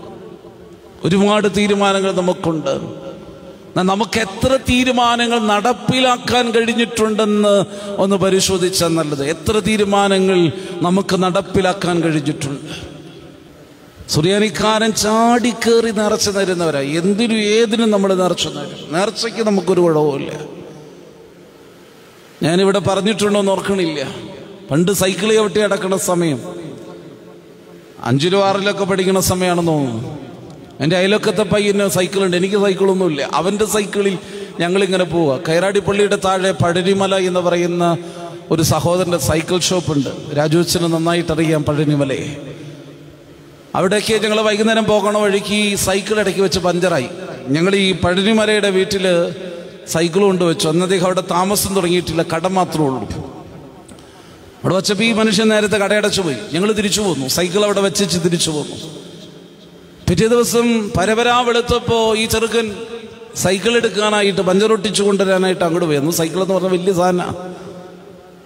ഒരുപാട് 1.05 1.57
തീരുമാനങ്ങൾ 1.57 2.13
നമുക്കുണ്ട്. 2.13 3.04
നമുക്ക് 3.83 4.21
എത്ര 4.21 4.59
തീരുമാനങ്ങൾ 4.69 5.39
നടപ്പിലാക്കാൻ 5.39 6.51
കഴിഞ്ഞിട്ടുണ്ടെന്ന് 6.51 7.65
ഒന്ന് 7.97 8.17
പരിശോധിച്ചാൽ 8.17 8.95
നല്ലത്. 8.95 9.25
എത്ര 9.25 9.59
തീരുമാനങ്ങൾ 9.59 10.53
നമുക്ക് 10.83 11.23
നടപ്പിലാക്കാൻ 11.23 12.03
കഴിഞ്ഞിട്ടുണ്ട്. 12.03 12.95
സുറിയാനിക്കാരൻ 14.09 14.93
ചാടിക്കേറി 14.93 15.91
നിറച്ചു 15.91 16.31
തരുന്നവരാ 16.31 16.81
എന്തിനും 16.81 17.37
ഏതിനും 17.37 17.91
നമ്മൾ 17.91 18.15
നിറച്ചു 18.15 18.49
തരും 18.49 18.93
നേർച്ചയ്ക്ക് 18.93 19.41
നമുക്കൊരു 19.41 19.81
കുഴവുമില്ല 19.81 20.45
ഞാനിവിടെ 22.43 22.79
പറഞ്ഞിട്ടുണ്ടോ 22.79 23.41
എന്ന് 23.41 23.53
ഓർക്കണില്ല. 23.53 24.09
പണ്ട് 24.71 24.93
സൈക്കിൾ 24.93 25.35
ചവിട്ടി 25.35 25.61
അടക്കുന്ന 25.61 25.97
സമയം. 25.97 26.41
അഞ്ചിലും 28.05 28.45
ആറിലൊക്കെ 28.45 28.85
പഠിക്കുന്ന 28.85 29.21
സമയമാണെന്ന് 29.21 29.73
തോന്നുന്നു. 29.73 30.24
എന്റെ 30.81 30.97
അയലക്കത്തെ 30.97 31.43
പയ്യന് 31.43 31.89
സൈക്കിളുണ്ട്. 31.89 32.37
എനിക്ക് 32.37 32.63
സൈക്കിളൊന്നുമില്ല. 32.63 33.31
അവന്റെ 33.35 33.65
സൈക്കിളിൽ 33.65 34.19
ഞങ്ങളിങ്ങനെ 34.61 35.05
പോവുക 35.05 35.41
കൈറാടിപ്പള്ളിയുടെ 35.49 36.17
താഴെ 36.17 36.53
പഴനിമല 36.53 37.15
എന്ന് 37.15 37.41
പറയുന്ന 37.41 37.99
ഒരു 38.51 38.63
സഹോദരന്റെ 38.63 39.19
സൈക്കിൾ 39.19 39.59
ഷോപ്പുണ്ട്. 39.59 40.37
രാജുവച്ചന് 40.37 40.93
നന്നായിട്ടറിയാം 40.93 41.65
പഴനിമലയെ. 41.65 42.37
അവിടേക്ക് 43.75 44.15
ഞങ്ങൾ 44.15 44.41
വൈകുന്നേരം 44.41 44.85
പോകണ 44.85 45.19
വഴിക്ക് 45.19 45.55
ഈ 45.55 45.75
സൈക്കിൾ 45.75 46.21
ഇടയ്ക്ക് 46.21 46.41
വെച്ച് 46.41 46.59
പഞ്ചറായി. 46.59 47.07
ഞങ്ങൾ 47.49 47.75
ഈ 47.75 47.93
പഴനിമലയുടെ 47.93 48.71
വീട്ടിൽ 48.71 49.07
സൈക്കിൾ 49.89 50.21
കൊണ്ടുവച്ചു. 50.21 50.69
അന്നദ്ദേഹം 50.69 51.05
അവിടെ 51.05 51.21
താമസം 51.21 51.75
തുടങ്ങിയിട്ടില്ല. 51.75 52.23
കട 52.23 52.47
മാത്രമേ 52.47 52.87
ഉള്ളൂ. 52.87 53.09
അവിടെ 54.65 54.75
വെച്ചപ്പോൾ 54.75 55.05
ഈ 55.05 55.13
മനുഷ്യൻ 55.13 55.49
നേരത്തെ 55.49 55.77
കടയടച്ചു 55.77 56.23
പോയി 56.23 56.37
ഞങ്ങൾ 56.53 56.73
തിരിച്ചു 56.73 57.01
പോന്നു. 57.01 57.29
സൈക്കിൾ 57.29 57.65
അവിടെ 57.65 57.81
വെച്ച് 57.81 58.25
തിരിച്ചു 58.25 58.51
പോന്നു. 58.51 58.94
പിറ്റേ 60.09 60.27
ദിവസം 60.27 60.67
പരപരാ 60.97 61.41
വെളുത്തപ്പോ 61.41 61.99
ഈ 62.23 62.25
ചെറുക്കൻ 62.27 62.67
സൈക്കിൾ 63.43 63.73
എടുക്കാനായിട്ട് 63.77 64.41
പഞ്ചറൊട്ടിച്ചു 64.41 65.03
കൊണ്ടുവരാനായിട്ട് 65.03 65.65
അങ്ങോട്ട് 65.65 65.87
പോയിരുന്നു 65.87 66.13
സൈക്കിൾ 66.19 66.41
എന്ന് 66.43 66.55
പറഞ്ഞ 66.55 66.69
വലിയ 66.69 66.93
സാധന. 66.93 67.23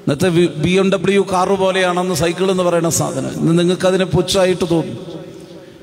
ഇന്നത്തെ 0.03 0.29
ബി 0.65 0.73
എം 0.83 0.91
ഡബ്ല്യു 0.93 1.27
കാറ് 1.33 1.55
പോലെയാണെന്ന് 1.63 2.15
സൈക്കിൾ 2.15 2.51
എന്ന് 2.51 2.63
പറയുന്ന 2.63 2.91
സാധനം. 2.91 3.33
ഇന്ന് 3.41 3.55
നിങ്ങൾക്ക് 3.59 3.87
അതിനെ 3.87 4.05
പുച്ഛായിട്ട് 4.05 4.67
തോന്നും. 4.71 4.99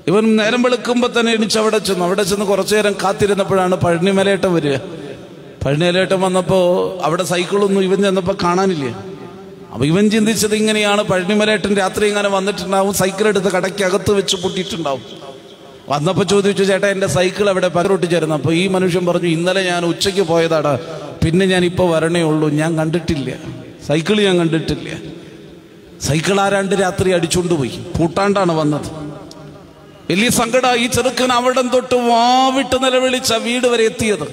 ഇവൻ 0.07 0.23
നേരം 0.35 0.63
വെളുക്കുമ്പോൾ 0.63 1.09
തന്നെ 1.19 1.31
എണിച്ച് 1.31 1.57
അവിടെ 1.59 1.77
ചെന്നു. 1.77 2.05
അവിടെ 2.05 2.23
ചെന്ന് 2.23 2.45
കുറച്ചു 2.45 2.75
നേരം 2.75 2.95
കാത്തിരുന്നപ്പോഴാണ് 3.03 3.75
പഴനിമലയേട്ടം 3.75 4.53
വരിക. 4.55 4.77
പഴനിമലയേട്ടം 5.65 6.21
വന്നപ്പോൾ 6.21 6.65
അവിടെ 7.03 7.23
സൈക്കിളൊന്നും 7.23 7.83
ഇവൻ 7.83 8.01
ചെന്നപ്പോൾ 8.07 8.37
കാണാനില്ല. 8.43 8.87
അപ്പൊ 9.73 9.85
ഇവൻ 9.85 10.09
ചിന്തിച്ചത് 10.09 10.55
ഇങ്ങനെയാണ് 10.55 11.01
പഴനിമലയേട്ടൻ 11.11 11.71
രാത്രി 11.83 12.05
ഇങ്ങനെ 12.07 12.29
വന്നിട്ടുണ്ടാവും 12.29 12.93
സൈക്കിൾ 12.93 13.27
എടുത്ത് 13.27 13.49
കടയ്ക്കകത്ത് 13.57 14.11
വെച്ച് 14.11 14.35
പൊട്ടിയിട്ടുണ്ടാവും. 14.43 15.05
വന്നപ്പോ 15.89 16.23
ചോദിച്ചു 16.23 16.63
ചേട്ടാ 16.63 16.87
എന്റെ 16.87 17.07
സൈക്കിൾ 17.07 17.49
അവിടെ 17.49 17.67
പകരൊട്ടിച്ചായിരുന്നു 17.67 18.35
അപ്പോൾ 18.35 18.53
ഈ 18.53 18.67
മനുഷ്യൻ 18.67 19.05
പറഞ്ഞു 19.05 19.27
ഇന്നലെ 19.27 19.63
ഞാൻ 19.63 19.85
ഉച്ചയ്ക്ക് 19.85 20.21
പോയതാണ് 20.21 20.79
പിന്നെ 21.25 21.45
ഞാൻ 21.45 21.65
ഇപ്പോൾ 21.65 21.95
വരണേ 21.95 22.21
ഉള്ളൂ. 22.21 22.49
ഞാൻ 22.49 22.77
കണ്ടിട്ടില്ല. 22.77 23.33
സൈക്കിൾ 23.87 24.21
ഞാൻ 24.21 24.37
കണ്ടിട്ടില്ല. 24.37 24.89
സൈക്കിൾ 26.01 26.41
ആരാണ്ട് 26.41 26.75
രാത്രി 26.75 27.11
അടിച്ചുകൊണ്ട് 27.11 27.53
പോയി. 27.53 27.79
പൂട്ടാണ്ടാണ് 27.99 28.51
വന്നത്. 28.51 28.87
വലിയ 30.09 30.29
സങ്കട 30.29 30.75
ഈ 30.75 30.87
ചെറുക്കൻ 30.87 31.31
അവിടെ 31.31 31.61
തൊട്ട് 31.61 31.95
വാവിട്ട് 31.95 32.83
നിലവിളിച്ച 32.83 33.33
വീട് 33.33 33.67
വരെ 33.67 33.83
എത്തിയത്. 33.83 34.27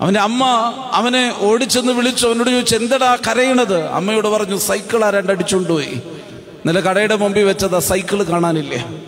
അവന്റെ 0.00 0.20
അമ്മ 0.20 0.44
അവനെ 0.92 1.34
ഓടിച്ചെന്ന് 1.40 1.92
വിളിച്ചു. 1.92 2.26
അവനോട് 2.26 2.50
ചോദിച്ചു 2.50 2.76
എന്തടാ 2.76 3.18
കരയണത്? 3.30 3.82
അമ്മയോട് 3.82 4.28
പറഞ്ഞു 4.28 4.56
സൈക്കിൾ 4.56 5.04
ആരാണ്ട് 5.04 5.32
അടിച്ചുകൊണ്ടുപോയി 5.32 5.94
ഇന്നലെ 6.64 6.80
കടയുടെ 6.80 7.16
മുമ്പിൽ 7.16 7.42
വെച്ചതാ. 7.42 7.78
സൈക്കിൾ 7.78 8.22
കാണാനില്ല? 8.22 9.03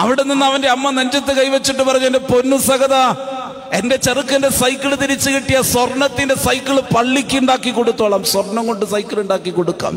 അവിടെ 0.00 0.22
നിന്ന് 0.22 0.46
അവന്റെ 0.46 0.68
അമ്മ 0.68 0.90
നെഞ്ചത്ത് 0.90 1.32
കൈവച്ചിട്ട് 1.32 1.82
പറഞ്ഞു 1.82 2.06
എന്റെ 2.06 2.18
പൊന്നു 2.18 2.56
സഹത 2.56 2.94
എന്റെ 3.72 3.96
ചെറുക്കന്റെ 3.96 4.48
സൈക്കിൾ 4.48 4.94
തിരിച്ചു 4.94 5.30
കിട്ടിയ 5.30 5.62
സ്വർണത്തിന്റെ 5.62 6.34
സൈക്കിൾ 6.34 6.80
പള്ളിക്ക് 6.80 7.36
ഉണ്ടാക്കി 7.38 7.70
കൊടുത്തോളാം. 7.70 8.24
സ്വർണം 8.24 8.66
കൊണ്ട് 8.66 8.86
സൈക്കിൾ 8.86 9.20
ഉണ്ടാക്കി 9.20 9.50
കൊടുക്കാം. 9.50 9.94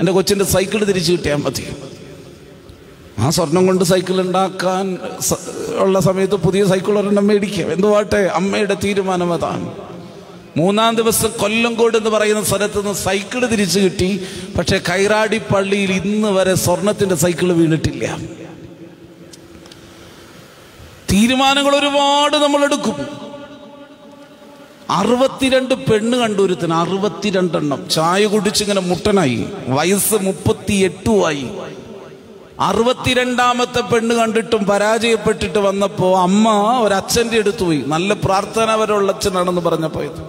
എന്റെ 0.00 0.12
കൊച്ചിന്റെ 0.12 0.44
സൈക്കിൾ 0.44 0.84
തിരിച്ചു 0.84 1.12
കിട്ടിയാൽ 1.12 1.36
മതി. 1.36 1.66
ആ 3.18 3.30
സ്വർണം 3.30 3.66
കൊണ്ട് 3.66 3.84
സൈക്കിൾ 3.84 4.20
ഉണ്ടാക്കാൻ 4.20 4.98
ഉള്ള 5.76 6.00
സമയത്ത് 6.00 6.34
പുതിയ 6.34 6.64
സൈക്കിൾ 6.64 6.98
ഒരെണ്ണം 6.98 7.26
മേടിക്കാം. 7.26 7.72
എന്തുവാട്ടെ 7.72 8.30
അമ്മയുടെ 8.34 8.74
തീരുമാനം 8.84 9.32
അതാണ്. 9.32 9.72
മൂന്നാം 10.56 10.94
ദിവസം 10.94 11.30
കൊല്ലംകോട് 11.38 11.96
എന്ന് 11.96 12.10
പറയുന്ന 12.10 12.42
സ്ഥലത്ത് 12.44 12.78
നിന്ന് 12.78 12.94
സൈക്കിൾ 12.94 13.46
തിരിച്ചു 13.46 13.80
കിട്ടി. 13.80 14.26
പക്ഷെ 14.58 14.80
കൈറാടി 14.90 15.38
പള്ളിയിൽ 15.38 15.92
ഇന്ന് 15.92 16.28
വരെ 16.28 16.54
സ്വർണത്തിന്റെ 16.54 17.14
സൈക്കിൾ 17.14 17.52
വീണിട്ടില്ല. 17.52 18.37
തീരുമാനങ്ങൾ 21.12 21.76
ഒരുപാട് 21.76 22.36
നമ്മൾ 22.36 22.64
എടുക്കും 22.64 23.28
അറുപത്തിരണ്ട് 24.90 25.74
പെണ്ണ് 25.74 26.18
കണ്ടു 26.18 26.42
ഒരുത്തിന് 26.42 26.74
അറുപത്തിരണ്ടെണ്ണം. 26.74 27.88
ചായ 27.88 28.26
കുടിച്ചിങ്ങനെ 28.26 28.80
മുട്ടനായി. 28.80 29.46
വയസ്സ് 29.68 30.14
മുപ്പത്തിയെട്ടുമായി 30.14 31.50
അറുപത്തിരണ്ടാമത്തെ 32.60 33.80
പെണ്ണ് 33.80 34.14
കണ്ടിട്ടും 34.14 34.64
പരാജയപ്പെട്ടിട്ട് 34.64 35.58
വന്നപ്പോ 35.58 36.18
അമ്മ 36.20 36.48
ഒരച്ഛന്റെ 36.82 37.38
അടുത്ത് 37.38 37.62
പോയി. 37.62 37.84
നല്ല 37.86 38.14
പ്രാർത്ഥനാപരമുള്ള 38.14 39.12
അച്ഛനാണെന്ന് 39.12 39.60
പറഞ്ഞപ്പോ 39.60 40.02
ഇത് 40.02 40.22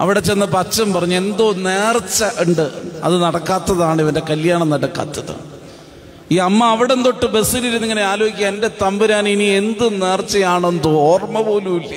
അവിടെ 0.00 0.20
ചെന്നപ്പോ 0.20 0.58
അച്ഛൻ 0.58 0.92
പറഞ്ഞു 0.92 1.16
എന്തോ 1.16 1.52
നേർച്ച 1.52 2.24
ഉണ്ട്. 2.38 2.72
അത് 3.04 3.22
നടക്കാത്തതാണ് 3.22 4.02
ഇവന്റെ 4.02 4.22
കല്യാണം 4.30 4.70
നടക്കാത്തത്. 4.70 5.51
ഈ 6.32 6.36
അമ്മ 6.48 6.60
അവിടെ 6.74 6.94
തൊട്ട് 7.06 7.26
ബസ്സിലിരുന്ന് 7.34 7.86
ഇങ്ങനെ 7.88 8.04
ആലോചിക്കുക 8.10 8.46
എന്റെ 8.52 8.68
തമ്പുരാൻ 8.82 9.24
ഇനി 9.32 9.46
എന്ത് 9.60 9.86
നേർച്ചയാണെന്തോ 10.02 10.90
ഓർമ്മ 11.12 11.40
പോലും 11.48 11.74
ഇല്ല. 11.80 11.94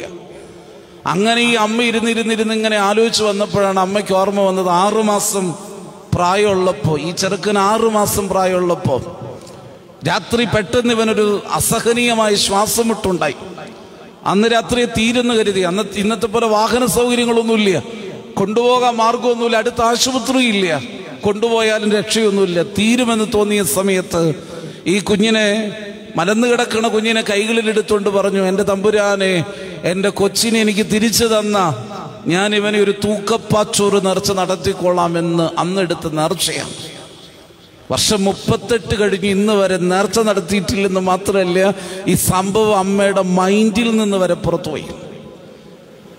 അങ്ങനെ 1.13 1.41
ഈ 1.49 1.51
അമ്മ 1.65 1.77
ഇരുന്നിരുന്നിരുന്ന് 1.89 2.53
ഇങ്ങനെ 2.59 2.77
ആലോചിച്ച് 2.87 3.23
വന്നപ്പോഴാണ് 3.23 3.79
അമ്മയ്ക്ക് 3.85 4.13
ഓർമ്മ 4.21 4.41
വന്നത് 4.49 4.69
ആറുമാസം 4.83 5.45
പ്രായമുള്ളപ്പോൾ 6.15 6.97
ഈ 7.07 7.09
ചെറുക്കന് 7.21 7.61
ആറുമാസം 7.71 8.25
പ്രായമുള്ളപ്പോൾ 8.33 9.01
രാത്രി 10.09 10.43
പെട്ടെന്ന് 10.55 10.93
ഇവനൊരു 10.97 11.27
അസഹനീയമായ 11.59 12.33
ശ്വാസം 12.45 12.87
മുട്ടുണ്ടായി 12.87 13.37
അന്ന് 14.31 14.47
രാത്രി 14.55 14.81
തീരുന്ന് 14.97 15.33
കരുതി. 15.39 15.61
അന്ന് 15.69 15.83
ഇന്നത്തെ 16.03 16.27
പോലെ 16.27 16.47
വാഹന 16.57 16.83
സൗകര്യങ്ങളൊന്നുമില്ല. 16.97 17.83
കൊണ്ടുപോകാൻ 18.39 18.93
മാർഗമൊന്നുമില്ല 19.03 19.57
അടുത്ത 19.63 19.81
ആശുപത്രി 19.91 20.39
ഇല്ല. 20.53 20.67
കൊണ്ടുപോയാലും 21.23 21.91
രക്ഷയൊന്നുമില്ല. 21.91 22.63
തീരുമെന്ന് 22.63 23.25
തോന്നിയ 23.33 23.63
സമയത്ത് 23.63 24.35
ഈ 24.87 24.99
കുഞ്ഞിനെ 24.99 25.47
മലന്ന് 26.17 26.47
കിടക്കുന്ന 26.47 26.87
കുഞ്ഞിനെ 26.87 27.21
കൈകളിൽ 27.21 27.69
എടുത്തുകൊണ്ട് 27.69 28.09
പറഞ്ഞു 28.09 28.47
എന്റെ 28.47 28.63
തമ്പുരാനെ 28.63 29.45
എന്റെ 29.83 30.09
കൊച്ചിനെ 30.09 30.61
എനിക്ക് 30.61 30.85
തിരിച്ചു 30.91 31.25
തന്ന. 31.25 31.57
ഞാൻ 32.27 32.55
ഇവനെ 32.55 32.79
ഒരു 32.79 32.93
തൂക്കപ്പാച്ചോറ് 33.03 34.05
നേർച്ച 34.05 34.31
നടത്തിക്കൊള്ളാമെന്ന് 34.31 35.49
അന്ന് 35.57 35.81
എടുത്ത 35.81 36.07
നേർച്ചയാണ്. 36.07 36.75
വർഷം 37.91 38.23
മുപ്പത്തെട്ട് 38.23 38.95
കഴിഞ്ഞ് 38.99 39.29
ഇന്ന് 39.29 39.53
വരെ 39.53 39.77
നേർച്ച 39.77 40.19
നടത്തിയിട്ടില്ലെന്ന് 40.19 40.99
മാത്രമല്ല 40.99 41.73
ഈ 42.07 42.13
സംഭവം 42.13 42.77
അമ്മയുടെ 42.77 43.21
മൈൻഡിൽ 43.21 43.97
നിന്ന് 43.97 44.17
വരെ 44.17 44.33
പുറത്തുപോയി. 44.33 44.87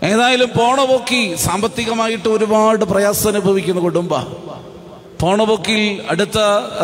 ഏതായാലും 0.03 0.49
പോണപോക്കി 0.49 1.35
സാമ്പത്തികമായിട്ട് 1.35 2.29
ഒരുപാട് 2.29 2.85
പ്രയാസം 2.85 3.29
അനുഭവിക്കുന്ന 3.29 3.81
കുടുംബ. 3.81 4.15
പോണപോക്കിൽ 5.21 6.01
അടുത്ത 6.11 6.39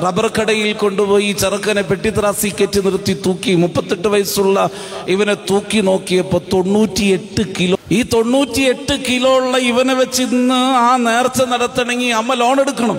റബ്ബർ 0.04 0.26
കടയിൽ 0.26 0.72
കൊണ്ടുപോയി 0.72 1.32
ചെറുക്കനെ 1.32 1.82
പെട്ടിത്രാസി 1.82 2.52
കെറ്റി 2.60 2.80
നിർത്തി 2.80 3.14
തൂക്കി 3.26 3.54
മുപ്പത്തെട്ട് 3.54 4.08
വയസ്സുള്ള 4.08 4.70
ഇവനെ 5.08 5.34
തൂക്കി 5.34 5.80
നോക്കിയപ്പോൾ 5.80 6.40
തൊണ്ണൂറ്റിയെട്ട് 6.52 7.42
കിലോ 7.58 7.78
ഈ 7.92 8.02
തൊണ്ണൂറ്റിയെട്ട് 8.02 8.94
കിലോ 9.08 9.32
ഉള്ള 9.36 9.58
ഇവനെ 9.58 9.94
വെച്ച് 9.94 10.22
ഇന്ന് 10.22 10.54
ആ 10.54 10.96
നേർച്ച 10.96 11.42
നടത്തണമെങ്കിൽ 11.42 12.14
അമ്മ 12.14 12.34
ലോൺ 12.34 12.60
എടുക്കണം. 12.60 12.98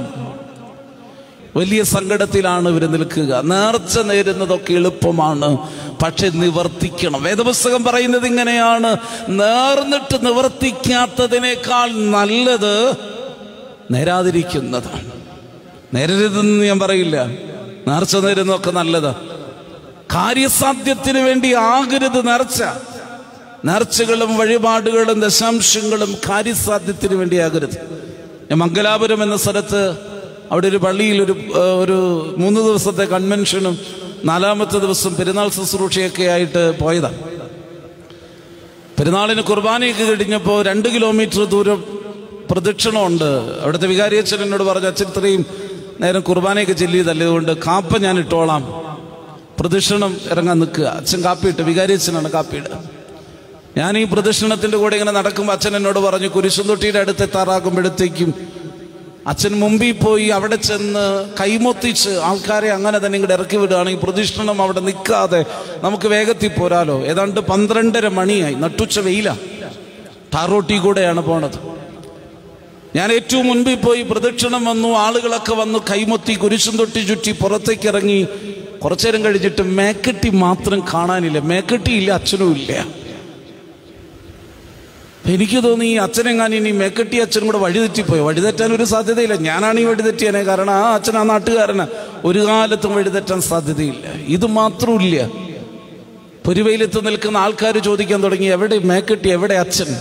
വലിയ 1.57 1.83
സങ്കടത്തിലാണ് 1.83 2.69
ഇവർ 2.69 2.83
നിൽക്കുക. 2.91 3.41
നേർച്ച 3.43 3.99
നേരുന്നതൊക്കെ 3.99 4.73
എളുപ്പമാണ് 4.73 5.49
പക്ഷെ 6.03 6.29
നിവർത്തിക്കണം. 6.29 7.23
വേദപുസ്തകം 7.23 7.83
പറയുന്നത് 7.83 8.25
ഇങ്ങനെയാണ്. 8.25 8.97
നേർന്നിട്ട് 9.29 10.25
നിവർത്തിക്കാത്തതിനേക്കാൾ 10.25 11.91
നല്ലത് 12.17 12.75
നേരാതിരിക്കുന്നതാണ്. 13.91 15.22
നേരരുതെന്ന് 15.93 16.65
ഞാൻ 16.65 16.79
പറയില്ല. 16.79 17.25
നേർച്ച 17.87 18.15
നേരുന്നൊക്കെ 18.15 18.71
നല്ലതാ. 18.71 19.15
കാര്യസാധ്യത്തിന് 20.15 21.19
വേണ്ടി 21.19 21.53
ആകരുത് 21.53 22.27
നേർച്ച. 22.27 22.63
നേർച്ചകളും 23.65 24.37
വഴിപാടുകളും 24.37 25.19
ദശാംശങ്ങളും 25.21 26.17
കാര്യസാധ്യത്തിന് 26.29 27.15
വേണ്ടി 27.15 27.37
ആകരുത്. 27.37 27.77
ഞാൻ 28.49 28.57
മംഗലാപുരം 28.57 29.23
എന്ന 29.23 29.37
സ്ഥലത്ത് 29.37 29.97
അവിടെ 30.51 30.67
ഒരു 30.67 30.77
പള്ളിയിൽ 30.77 31.21
ഒരു 31.21 31.35
ഒരു 31.83 31.97
മൂന്ന് 32.37 32.61
ദിവസത്തെ 32.61 33.03
കൺവെൻഷനും 33.03 33.77
നാലാമത്തെ 34.25 34.77
ദിവസം 34.77 35.15
പെരുന്നാൾ 35.15 35.49
ശുശ്രൂഷയൊക്കെ 35.49 36.23
ആയിട്ട് 36.23 36.79
പോയതാണ് 36.79 37.19
പെരുന്നാളിന് 38.99 39.41
കുർബാനയൊക്കെ 39.41 40.03
കഴിഞ്ഞപ്പോൾ 40.03 40.63
രണ്ട് 40.63 40.89
കിലോമീറ്റർ 40.89 41.43
ദൂരം 41.43 41.83
പ്രദക്ഷിണമുണ്ട്. 42.51 43.59
അവിടുത്തെ 43.61 43.87
വികാരി 43.87 44.17
അച്ഛൻ 44.17 44.41
എന്നോട് 44.41 44.63
പറഞ്ഞു 44.63 44.87
അച്ഛൻ 44.87 45.05
ഇത്രയും 45.05 45.45
നേരം 45.99 46.21
കുർബാനയൊക്കെ 46.21 46.73
ചെല്ലിയതല്ലതുകൊണ്ട് 46.73 47.51
കാപ്പ 47.51 47.97
ഞാൻ 47.97 48.19
ഇട്ടോളാം. 48.19 48.61
പ്രദക്ഷിണം 49.59 50.17
ഇറങ്ങാൻ 50.31 50.59
നിൽക്കുക. 50.59 50.85
അച്ഛൻ 50.85 51.23
കാപ്പിയിട്ട് 51.23 51.61
വികാരി 51.61 51.93
അച്ഛനാണ് 51.93 52.31
കാപ്പിയിടുക 52.31 52.83
ഞാൻ 53.77 53.97
ഈ 53.97 54.03
പ്രദക്ഷിണത്തിന്റെ 54.03 54.77
കൂടെ 54.77 54.95
ഇങ്ങനെ 54.95 55.11
നടക്കുമ്പോൾ 55.11 55.53
അച്ഛൻ 55.53 55.75
എന്നോട് 55.75 55.99
പറഞ്ഞു 55.99 56.27
കുരിശുന്തൊട്ടിയുടെ 56.27 56.99
അടുത്ത് 56.99 57.23
എത്താറാകുമ്പോഴത്തേക്കും 57.23 58.33
അച്ഛൻ 59.27 59.59
മുമ്പിൽ 59.59 59.91
പോയി 59.91 60.27
അവിടെ 60.27 60.55
ചെന്ന് 60.55 61.29
കൈമൊത്തിച്ച് 61.41 62.09
ആൾക്കാരെ 62.09 62.69
അങ്ങനെ 62.69 62.97
തന്നെ 62.97 63.17
ഇങ്ങോട്ട് 63.17 63.33
ഇറക്കി 63.33 63.57
വിടുകയാണെങ്കിൽ 63.57 63.99
പ്രദക്ഷിണം 64.03 64.61
അവിടെ 64.61 64.79
നിൽക്കാതെ 64.79 65.45
നമുക്ക് 65.83 66.07
വേഗത്തിൽ 66.07 66.47
പോരാലോ. 66.47 67.01
ഏതാണ്ട് 67.01 67.39
പന്ത്രണ്ടര 67.39 68.07
മണിയായി. 68.07 68.53
നട്ടുച്ച 68.53 68.99
വെയില. 68.99 69.37
ടാറോട്ടി 70.33 70.77
കൂടെയാണ് 70.77 71.21
പോണത്. 71.21 71.82
ഞാൻ 72.95 73.11
ഏറ്റവും 73.11 73.47
മുൻപിൽ 73.47 73.75
പോയി 73.75 74.01
പ്രദക്ഷിണം 74.01 74.65
വന്നു 74.65 74.87
ആളുകളൊക്കെ 74.87 75.53
വന്നു 75.53 75.79
കൈമൊത്തി 75.79 76.33
കുരിശും 76.33 76.77
തൊട്ടി 76.77 76.99
ചുറ്റി 76.99 77.31
പുറത്തേക്ക് 77.31 77.87
ഇറങ്ങി 77.87 78.27
കുറച്ചു 78.83 79.05
നേരം 79.05 79.25
കഴിഞ്ഞിട്ട് 79.25 79.61
മേക്കെട്ടി 79.61 80.29
മാത്രം 80.29 80.83
കാണാനില്ല. 80.93 81.39
മേക്കട്ടി 81.39 81.91
ഇല്ല 81.91 82.11
അച്ഛനും 82.11 82.51
ഇല്ല. 82.55 82.87
എനിക്ക് 85.25 85.63
തോന്നി 85.63 85.85
ഈ 85.85 85.95
അച്ഛനെങ്ങാനും 85.95 86.55
ഇനി 86.55 86.71
മേക്കെട്ടി 86.71 87.17
അച്ഛനും 87.17 87.45
കൂടെ 87.45 87.57
വഴിതെറ്റിപ്പോയി? 87.57 88.21
വഴിതെറ്റാൻ 88.21 88.73
ഒരു 88.73 88.83
സാധ്യതയില്ല. 88.83 89.35
ഞാനാണ് 89.35 89.79
ഈ 89.79 89.83
വഴിതെറ്റിയനെ. 89.83 90.43
കാരണം 90.43 90.71
ആ 90.71 90.93
അച്ഛൻ 90.93 91.17
ആ 91.17 91.23
നാട്ടുകാരന്. 91.23 91.87
ഒരു 92.25 92.39
കാലത്തും 92.47 92.95
വഴിതെറ്റാൻ 92.95 93.41
സാധ്യതയില്ല. 93.41 94.05
ഇത് 94.27 94.45
മാത്രമില്ല 94.45 95.29
പൊരുവയിലെത്ത് 96.45 97.05
നിൽക്കുന്ന 97.05 97.37
ആൾക്കാർ 97.37 97.77
ചോദിക്കാൻ 97.77 98.23
തുടങ്ങി 98.23 98.47
എവിടെ 98.47 98.77
മേക്കെട്ടി? 98.77 99.29
എവിടെ 99.29 99.53
അച്ഛൻ? 99.53 99.95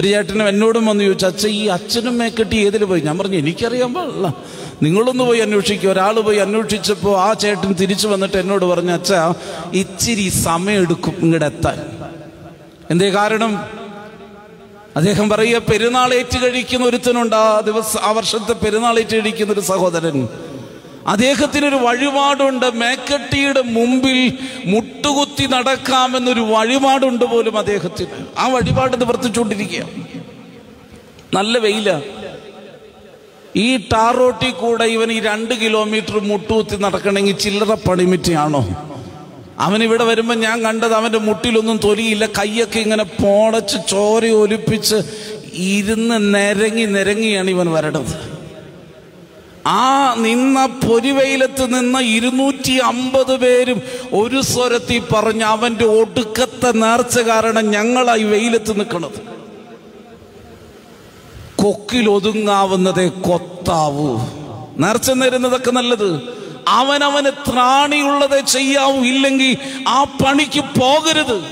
ഒരു 0.00 0.08
ചേട്ടനും 0.08 0.48
എന്നോടും 0.48 0.86
വന്ന് 0.86 1.04
ചോദിച്ചു 1.04 1.26
അച്ഛൻ 1.26 1.48
ഈ 1.48 1.66
അച്ഛനും 1.66 2.18
മേക്കട്ടി 2.18 2.56
ഏതിൽ 2.56 2.84
പോയി? 2.84 3.00
ഞാൻ 3.00 3.18
പറഞ്ഞു 3.18 3.36
എനിക്കറിയാൻ 3.36 3.94
പാടില്ല. 3.94 4.34
നിങ്ങളൊന്ന് 4.82 5.24
പോയി 5.24 5.40
അന്വേഷിക്കുക 5.40 5.90
ഒരാൾ 5.90 6.20
പോയി 6.20 6.36
അന്വേഷിച്ചപ്പോൾ 6.36 7.20
ആ 7.20 7.32
ചേട്ടൻ 7.32 7.72
തിരിച്ചു 7.72 8.08
വന്നിട്ട് 8.08 8.36
എന്നോട് 8.36 8.64
പറഞ്ഞു 8.64 8.92
അച്ഛ 8.92 9.12
ഇച്ചിരി 9.74 10.28
സമയമെടുക്കും 10.28 11.14
ഇങ്ങോട്ട് 11.18 11.46
എത്താൻ. 11.46 11.78
എന്തേ 12.90 13.10
കാരണം? 13.10 13.58
അദ്ദേഹം 14.96 15.28
പറയുക 15.28 15.58
പെരുന്നാളേറ്റ് 15.58 16.38
കഴിക്കുന്ന 16.42 16.86
ഒരുത്തനുണ്ട്. 16.86 17.36
ആ 17.36 17.60
ദിവസം 17.60 18.00
ആ 18.02 18.10
വർഷത്തെ 18.10 18.52
പെരുന്നാളേറ്റ് 18.52 19.14
കഴിക്കുന്ന 19.14 19.52
ഒരു 19.52 19.60
സഹോദരൻ. 19.60 20.28
അദ്ദേഹത്തിനൊരു 21.12 21.76
വഴിപാടുണ്ട്. 21.76 22.66
മേക്കട്ടിയുടെ 22.74 23.62
മുമ്പിൽ 23.76 24.18
മുട്ടുകുത്തി 24.72 25.46
നടക്കാമെന്നൊരു 25.46 26.40
വഴിപാടുണ്ട് 26.40 27.24
പോലും 27.24 27.58
അദ്ദേഹത്തിന്. 27.58 28.24
ആ 28.38 28.46
വഴിപാട് 28.54 29.00
നിവർത്തിച്ചുകൊണ്ടിരിക്കുക 29.00 29.84
നല്ല 31.34 31.58
വെയില. 31.58 31.90
ഈ 33.56 33.68
ടാറോട്ടി 33.92 34.50
കൂടെ 34.50 34.84
ഇവൻ 34.84 35.12
ഈ 35.12 35.20
രണ്ട് 35.20 35.54
കിലോമീറ്റർ 35.54 36.16
മുട്ടുകുത്തി 36.30 36.76
നടക്കണമെങ്കിൽ 36.76 37.36
ചില്ലറ 37.44 37.74
പണിമിറ്റിയാണോ? 37.88 38.62
അവൻ 39.66 39.82
ഇവിടെ 39.82 40.04
വരുമ്പോൾ 40.04 40.34
ഞാൻ 40.34 40.56
കണ്ടത് 40.62 40.94
അവന്റെ 40.94 41.18
മുട്ടിലൊന്നും 41.18 41.78
തൊലിയില്ല. 41.84 42.26
കൈയൊക്കെ 42.38 42.78
ഇങ്ങനെ 42.78 43.04
പോടച്ച് 43.22 43.76
ചോര 43.88 44.26
ഒലിപ്പിച്ച് 44.42 44.98
ഇരുന്ന് 45.74 46.34
നിരങ്ങി 46.34 46.84
നിരങ്ങിയാണ് 46.96 47.50
ഇവൻ 47.50 47.70
വരണത് 47.76 48.37
ആ 49.68 50.14
നിന്ന 50.14 50.66
പൊരിവെയിലത്ത് 50.66 51.74
നിന്ന് 51.74 51.98
ഇരുന്നൂറ്റി 51.98 52.72
അമ്പത് 52.72 53.36
പേരും 53.36 53.82
ഒരു 54.12 54.40
സ്വരത്തിൽ 54.40 55.02
പറഞ്ഞ് 55.12 55.44
അവന്റെ 55.44 55.84
ഒടുക്കത്തെ 55.84 56.72
നേർച്ച 56.72 57.18
കാരണം 57.18 57.70
ഞങ്ങളായി 57.70 58.22
വെയിലത്ത് 58.22 58.78
നിൽക്കണത്. 58.78 59.28
കൊക്കിൽ 61.56 62.10
ഒതുങ്ങാവുന്നതേ 62.10 63.08
കൊത്താവൂ. 63.08 64.16
നേർച്ച 64.78 65.10
നേരുന്നതൊക്കെ 65.10 65.70
നല്ലത്. 65.70 66.22
അവനവന് 66.68 67.50
ത്രാണിയുള്ളതേ 67.50 68.40
ചെയ്യാവൂ. 68.40 69.00
ഇല്ലെങ്കിൽ 69.00 69.56
ആ 69.88 70.04
പണിക്ക് 70.04 70.60
പോകരുത്. 70.60 71.44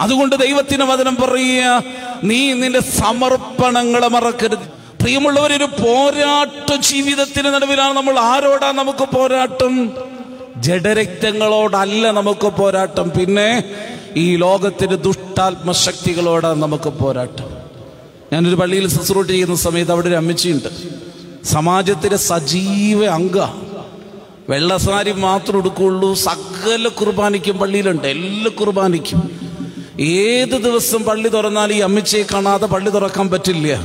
അതുകൊണ്ട് 0.00 0.36
ദൈവത്തിന് 0.36 0.84
വചനം 0.84 1.16
പറയുക 1.16 1.82
നീ 2.24 2.52
നിന്റെ 2.52 2.80
സമർപ്പണങ്ങളെ 2.80 4.08
മറക്കരുത്. 4.08 4.77
പ്രിയമുള്ളവർ 5.02 5.52
ഒരു 5.52 5.64
പോരാട്ട 5.64 6.74
ജീവിതത്തിന് 6.74 7.44
നടുവിലാണ് 7.44 7.96
നമ്മൾ 7.96 8.18
ആരോടാ 8.18 8.72
നമുക്ക് 8.72 9.16
പോരാട്ടം? 9.16 9.90
ജഡരക്തങ്ങളോടല്ല 10.56 12.10
നമുക്ക് 12.10 12.48
പോരാട്ടം. 12.48 13.10
പിന്നെ 13.10 13.64
ഈ 14.16 14.36
ലോകത്തിന് 14.36 14.96
ദുഷ്ടാത്മശക്തികളോടാണ് 14.96 16.62
നമുക്ക് 16.62 16.88
പോരാട്ടം. 16.88 17.44
ഞാനൊരു 18.32 18.54
പള്ളിയിൽ 18.54 18.88
ശുശ്രൂഷ 18.88 19.26
ചെയ്യുന്ന 19.26 19.54
സമയത്ത് 19.54 19.92
അവിടെ 19.92 20.08
ഒരു 20.08 20.14
അമ്മച്ചിയുണ്ട്. 20.14 20.68
സമാജത്തിലെ 21.44 22.16
സജീവ 22.16 23.06
അംഗ. 23.06 23.38
വെള്ളസാരി 24.48 25.12
മാത്രം 25.12 25.58
എടുക്കുള്ളൂ. 25.58 26.14
സകല 26.14 26.88
കുർബാനിക്കും 26.88 27.58
പള്ളിയിലുണ്ട്. 27.58 28.06
എല്ലാ 28.06 28.50
കുർബാനിക്കും 28.60 29.30
ഏത് 30.00 30.62
ദിവസം 30.62 31.04
പള്ളി 31.04 31.28
തുറന്നാൽ 31.28 31.72
ഈ 31.72 31.78
അമ്മച്ചിയെ 31.78 32.24
കാണാതെ 32.34 32.66
പള്ളി 32.66 32.90
തുറക്കാൻ 32.90 33.30
പറ്റില്ല. 33.30 33.84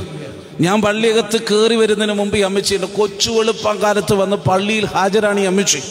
ഞാൻ 0.60 0.82
പള്ളിയകത്ത് 0.82 1.40
കയറി 1.42 1.74
വരുന്നതിന് 1.74 2.14
മുമ്പ് 2.14 2.38
ഈ 2.38 2.40
അമ്മച്ചിയുടെ 2.40 2.86
കൊച്ചു 2.86 3.30
വെളുപ്പം 3.30 4.18
വന്ന് 4.18 4.36
പള്ളിയിൽ 4.36 4.84
ഹാജരാണ് 4.84 5.40
ഈ 5.40 5.44
അമ്മച്ചി. 5.44 5.82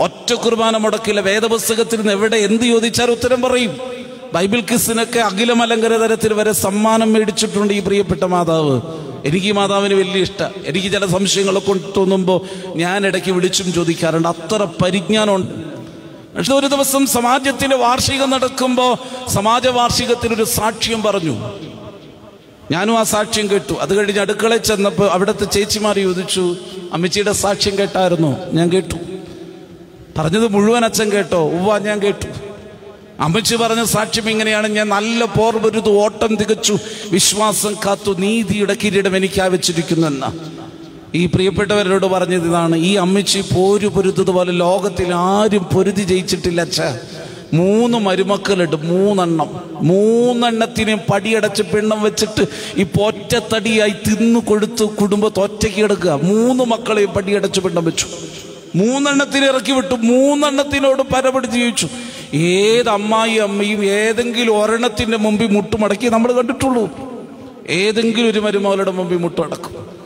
ഒറ്റ 0.00 0.32
കുർബാന 0.32 0.76
മുടക്കില്ല. 0.76 1.20
വേദപുസ്തകത്തിൽ 1.20 1.96
നിന്ന് 1.96 2.12
എവിടെ 2.12 2.36
എന്ത് 2.36 2.64
ചോദിച്ചാൽ 2.64 3.10
ഉത്തരം 3.10 3.42
പറയും. 3.42 3.80
ബൈബിൾ 4.32 4.60
കിസിനൊക്കെ 4.60 5.18
അഖിലമലങ്കര 5.18 5.96
തരത്തിൽ 5.96 6.32
വരെ 6.32 6.52
സമ്മാനം 6.52 7.12
മേടിച്ചിട്ടുണ്ട് 7.12 7.74
ഈ 7.74 7.80
പ്രിയപ്പെട്ട 7.80 8.24
മാതാവ്. 8.24 8.80
എനിക്ക് 9.24 9.52
മാതാവിന് 9.52 9.94
വലിയ 9.94 10.22
ഇഷ്ടം. 10.22 10.50
എനിക്ക് 10.66 10.92
ചില 10.92 11.06
സംശയങ്ങളൊക്കെ 11.06 11.74
തോന്നുമ്പോൾ 11.96 12.40
ഞാൻ 12.76 13.06
ഇടയ്ക്ക് 13.06 13.30
വിളിച്ചും 13.30 13.72
ചോദിക്കാറുണ്ട്. 13.72 14.28
അത്ര 14.28 14.66
പരിജ്ഞാനമുണ്ട്. 14.84 15.68
പക്ഷെ 16.36 16.54
ഒരു 16.54 16.66
ദിവസം 16.66 17.06
സമാജത്തിന്റെ 17.06 17.76
വാർഷികം 17.76 18.30
നടക്കുമ്പോൾ 18.30 18.96
സമാജ 19.28 19.68
വാർഷികത്തിൽ 19.68 20.34
ഒരു 20.34 20.44
സാക്ഷ്യം 20.44 21.02
പറഞ്ഞു. 21.02 21.57
ഞാനും 22.70 22.98
ആ 22.98 23.02
സാക്ഷ്യം 23.02 23.50
കേട്ടു. 23.50 23.72
അത് 23.72 23.94
കഴിഞ്ഞ് 23.94 24.20
അടുക്കളയിൽ 24.20 24.58
ചെന്നപ്പോൾ 24.58 25.10
അവിടുത്തെ 25.10 25.44
ചേച്ചിമാർ 25.44 25.98
ചോദിച്ചു 25.98 26.56
അമ്മച്ചിയുടെ 26.92 27.32
സാക്ഷ്യം 27.32 27.78
കേട്ടായിരുന്നോ? 27.78 28.36
ഞാൻ 28.52 28.72
കേട്ടു. 28.72 28.94
പറഞ്ഞത് 30.18 30.48
മുഴുവൻ 30.48 30.84
അച്ഛൻ 30.84 31.12
കേട്ടോ. 31.12 31.48
ഉവ്വ 31.48 31.78
ഞാൻ 31.78 32.02
കേട്ടു. 32.02 32.26
അമ്മച്ചി 33.20 33.56
പറഞ്ഞ 33.56 33.84
സാക്ഷ്യം 33.84 34.30
ഇങ്ങനെയാണ്. 34.30 34.68
ഞാൻ 34.68 34.88
നല്ല 34.88 35.24
പോർവരുത് 35.24 35.88
ഓട്ടം 35.88 36.36
തികച്ചു. 36.36 36.78
വിശ്വാസം 37.10 37.76
കാത്തു 37.86 38.12
നീതിയുടെ 38.12 38.76
കിരീടം 38.84 39.16
എനിക്കാ 39.16 39.46
വെച്ചിരിക്കുന്നെന്ന. 39.46 40.32
ഈ 41.14 41.26
പ്രിയപ്പെട്ടവരോട് 41.26 42.06
പറഞ്ഞത് 42.06 42.48
ഇതാണ്. 42.48 42.76
ഈ 42.76 42.94
അമ്മച്ചി 42.94 43.44
പോരു 43.54 43.86
പൊരുത്തതുപോലെ 43.86 44.52
ലോകത്തിൽ 44.52 45.14
ആരും 45.14 45.64
പൊരുതി 45.64 46.02
ജയിച്ചിട്ടില്ല 46.02 46.62
മൂന്ന് 47.54 47.98
മരുമക്കളുണ്ട് 47.98 48.76
മൂന്നെണ്ണം. 48.76 49.50
മൂന്നെണ്ണത്തിനെ 49.74 50.98
പടിയടച്ച് 51.10 51.62
പെണ്ണം 51.62 52.02
വെച്ചിട്ട് 52.02 52.46
ഇപ്പൊ 52.76 53.06
ഒറ്റത്തടിയായി 53.06 53.90
തിന്നു 53.90 54.40
കൊടുത്ത് 54.40 54.84
കുടുംബത്തെ 54.84 55.40
ഒറ്റയ്ക്ക് 55.40 55.78
എടുക്കുക. 55.78 56.10
മൂന്ന് 56.10 56.64
മക്കളെയും 56.64 57.10
പടിയടച്ച് 57.10 57.60
പെണ്ണം 57.60 57.84
വെച്ചു. 57.84 58.06
മൂന്നെണ്ണത്തിന് 58.76 59.44
ഇറക്കി 59.44 59.72
വിട്ടു. 59.72 59.94
മൂന്നെണ്ണത്തിനോട് 59.94 61.02
പരപടി 61.02 61.46
ജീവിച്ചു. 61.46 61.88
ഏത് 62.34 62.88
അമ്മായി 62.88 63.34
അമ്മയും 63.34 63.84
ഏതെങ്കിലും 63.84 64.62
ഒരെണ്ണത്തിന്റെ 64.62 65.16
മുമ്പിൽ 65.16 65.46
മുട്ടുമടക്കി 65.46 66.08
നമ്മൾ 66.08 66.32
കണ്ടിട്ടുള്ളൂ. 66.32 66.90
ഏതെങ്കിലും 67.68 68.30
ഒരു 68.30 68.38
മരുമകളുടെ 68.38 68.90
മുമ്പിൽ 68.90 69.16
മുട്ടടക്കും 69.16 69.97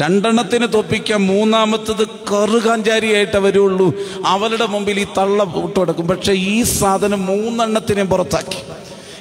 രണ്ടെണ്ണത്തിന് 0.00 0.66
തോപ്പിക്കാൻ 0.72 1.26
മൂന്നാമത്തത് 1.26 2.08
കറുകാഞ്ചാരിയായിട്ട് 2.08 3.36
വരുള്ളൂ. 3.36 3.94
അവരുടെ 4.24 4.66
മുമ്പിൽ 4.66 5.00
ഈ 5.00 5.06
തള്ള 5.18 5.44
കൊടുക്കും. 5.44 6.08
പക്ഷെ 6.08 6.32
ഈ 6.32 6.62
സാധനം 6.62 7.26
മൂന്നെണ്ണത്തിനെ 7.26 8.04
പുറത്താക്കി. 8.04 8.58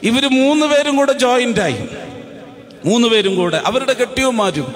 ഇവർ 0.03 0.25
മൂന്ന് 0.31 0.65
പേരും 0.65 0.95
കൂടെ 0.95 1.11
ജോയിന്റ് 1.11 1.59
ആയി. 1.59 1.75
മൂന്ന് 2.85 3.07
പേരും 3.07 3.35
കൂടെ. 3.35 3.61
അവരുടെ 3.65 3.93
കെട്ടിയവന്മാരും 3.93 4.75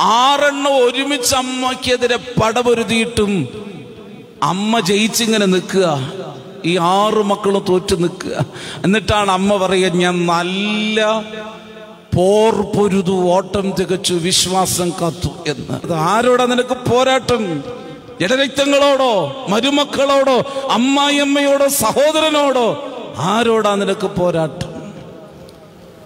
ആറെണ്ണം 0.00 0.76
ഒരുമിച്ച് 0.84 1.34
അമ്മയ്ക്കെതിരെ 1.34 2.16
പടപൊരുതിയിട്ടും 2.16 3.48
അമ്മ 4.42 4.80
ജയിച്ചിങ്ങനെ 4.80 5.46
നിൽക്കുക. 5.46 6.12
ഈ 6.64 6.76
ആറ് 6.76 7.22
മക്കളും 7.22 7.64
തോറ്റു 7.68 7.94
നിൽക്കുക. 7.94 8.46
എന്നിട്ടാണ് 8.84 9.30
അമ്മ 9.30 9.56
പറയുക 9.56 9.88
ഞാൻ 9.88 10.26
നല്ല 10.26 11.24
പോർ 12.16 12.54
പൊരുതു 12.62 13.10
ഓട്ടം 13.10 13.72
തികച്ചു 13.80 14.14
വിശ്വാസം 14.14 14.90
കാത്തു 14.90 15.50
എന്ന്. 15.50 15.72
അത് 15.84 15.92
ആരോടാ 15.92 16.44
നിനക്ക് 16.44 16.90
പോരാട്ടം? 16.90 17.64
ജഡരക്തങ്ങളോടോ 18.20 19.46
മരുമക്കളോടോ 19.48 20.66
അമ്മായിയമ്മയോടോ 20.70 21.68
സഹോദരനോടോ? 21.68 22.66
ആരോടാ 23.18 23.74
നിനക്ക് 23.74 24.06
പോരാട്ടം? 24.06 24.72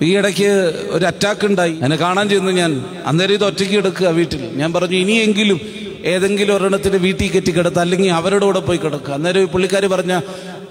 ഈ 0.02 0.16
ഇടയ്ക്ക് 0.16 0.50
ഒരു 0.90 1.04
അറ്റാക്ക് 1.04 1.46
ഉണ്ടായി. 1.46 1.78
എന്നെ 1.82 1.96
കാണാൻ 1.96 2.28
ചെന്നു 2.28 2.52
ഞാൻ. 2.52 2.84
അന്നേരം 3.06 3.34
ഇത് 3.34 3.44
ഒറ്റയ്ക്ക് 3.44 3.74
എടുക്കുക 3.74 4.06
വീട്ടിൽ. 4.06 4.50
ഞാൻ 4.54 4.72
പറഞ്ഞു 4.72 4.96
ഇനിയെങ്കിലും 4.96 5.60
ഏതെങ്കിലും 6.04 6.56
ഒരെണ്ണത്തിന് 6.56 6.96
വീട്ടിൽ 6.96 7.30
കെട്ടി 7.30 7.50
കിടത്തുക 7.50 7.80
അല്ലെങ്കിൽ 7.80 8.10
അവരുടെ 8.10 8.44
കൂടെ 8.44 8.60
പോയി 8.60 8.78
കിടക്കുക. 8.78 9.14
അന്നേരം 9.14 9.40
ഈ 9.40 9.44
പുള്ളിക്കാർ 9.44 9.86
പറഞ്ഞ 9.86 10.20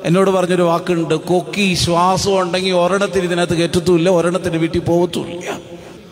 എന്നോട് 0.06 0.30
പറഞ്ഞൊരു 0.30 0.62
വാക്കുണ്ട് 0.62 1.14
കൊക്കി 1.14 1.74
ശ്വാസം 1.74 2.42
ഉണ്ടെങ്കിൽ 2.42 2.72
ഒരെണ്ണത്തിന് 2.72 3.24
ഇതിനകത്ത് 3.24 3.54
കയറ്റത്തുമില്ല 3.54 4.10
ഒരെണ്ണത്തിന് 4.10 4.58
വീട്ടിൽ 4.58 4.80
പോകത്തുമില്ല 4.80 5.60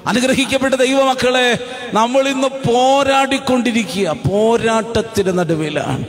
അനുഗ്രഹിക്കപ്പെട്ട 0.07 0.75
ദൈവമക്കളെ 0.75 1.57
നമ്മൾ 1.93 2.27
ഇന്ന് 2.27 2.47
പോരാടിക്കൊണ്ടിരിക്കുക. 2.47 4.15
പോരാട്ടത്തിന് 4.29 5.39
നടുവിലാണ്. 5.39 6.05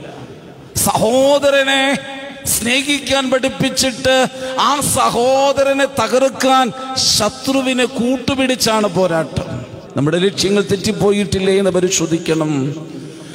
സഹോദരനെ 0.75 1.97
സ്നേഹിക്കാൻ 2.45 3.31
പഠിപ്പിച്ചിട്ട് 3.31 4.27
ആ 4.59 4.81
സഹോദരനെ 4.95 5.85
തകർക്കാൻ 5.85 6.71
ശത്രുവിനെ 7.17 7.85
കൂട്ടുപിടിച്ചാണ് 7.85 8.87
പോരാട്ടം. 8.87 9.65
നമ്മുടെ 9.97 10.17
ലക്ഷ്യങ്ങൾ 10.19 10.63
തെറ്റിപ്പോയിട്ടില്ലേ 10.71 11.57
എന്ന് 11.59 11.71
പരിശോധിക്കണം. 11.71 12.51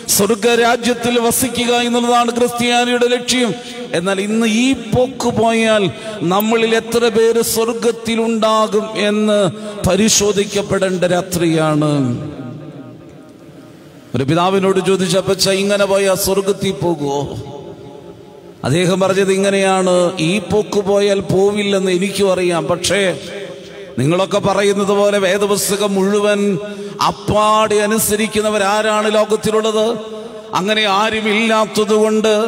സ്വർഗരാജ്യത്തിൽ 0.08 1.20
വസിക്കുക 1.20 1.74
എന്നുള്ളതാണ് 1.74 2.30
ക്രിസ്ത്യാനിയുടെ 2.36 3.06
ലക്ഷ്യം. 3.08 3.54
എന്നാൽ 3.94 4.20
ഇന്ന് 4.20 4.46
ഈ 4.46 4.72
പോക്ക് 4.72 5.36
പോയാൽ 5.36 5.90
നമ്മളിൽ 6.22 6.74
എത്ര 6.74 7.08
പേര് 7.08 7.42
സ്വർഗത്തിലുണ്ടാകും 7.42 9.08
എന്ന് 9.08 9.50
പരിശോധിക്കപ്പെടേണ്ട 9.88 11.04
രാത്രിയാണ്. 11.04 11.90
ഒരു 14.14 14.24
പിതാവിനോട് 14.24 14.86
ചോദിച്ചപ്പച്ച 14.86 15.50
ഇങ്ങനെ 15.50 15.84
പോയാൽ 15.84 16.14
സ്വർഗത്തിൽ 16.14 16.70
പോകുമോ 16.70 17.38
അദ്ദേഹം 18.64 19.00
പറഞ്ഞത് 19.00 19.32
ഇങ്ങനെയാണ്. 19.32 20.18
ഈ 20.20 20.38
പോക്ക് 20.38 20.80
പോയാൽ 20.80 21.20
പോവില്ലെന്ന് 21.20 21.92
എനിക്കും 21.92 22.32
അറിയാം. 22.32 22.66
പക്ഷേ 22.66 23.18
നിങ്ങളൊക്കെ 23.98 24.38
പറയുന്നത് 24.38 24.88
പോലെ 24.88 25.18
വേദപുസ്തകം 25.18 25.94
മുഴുവൻ 25.94 26.58
അപ്പാടെ 27.06 27.74
അനുസരിക്കുന്നവരാരാണ് 27.74 29.14
ലോകത്തിലുള്ളത്? 29.14 29.98
അങ്ങനെ 30.54 30.82
ആരുമില്ലാത്തത് 30.82 31.94
കൊണ്ട് 31.94 32.46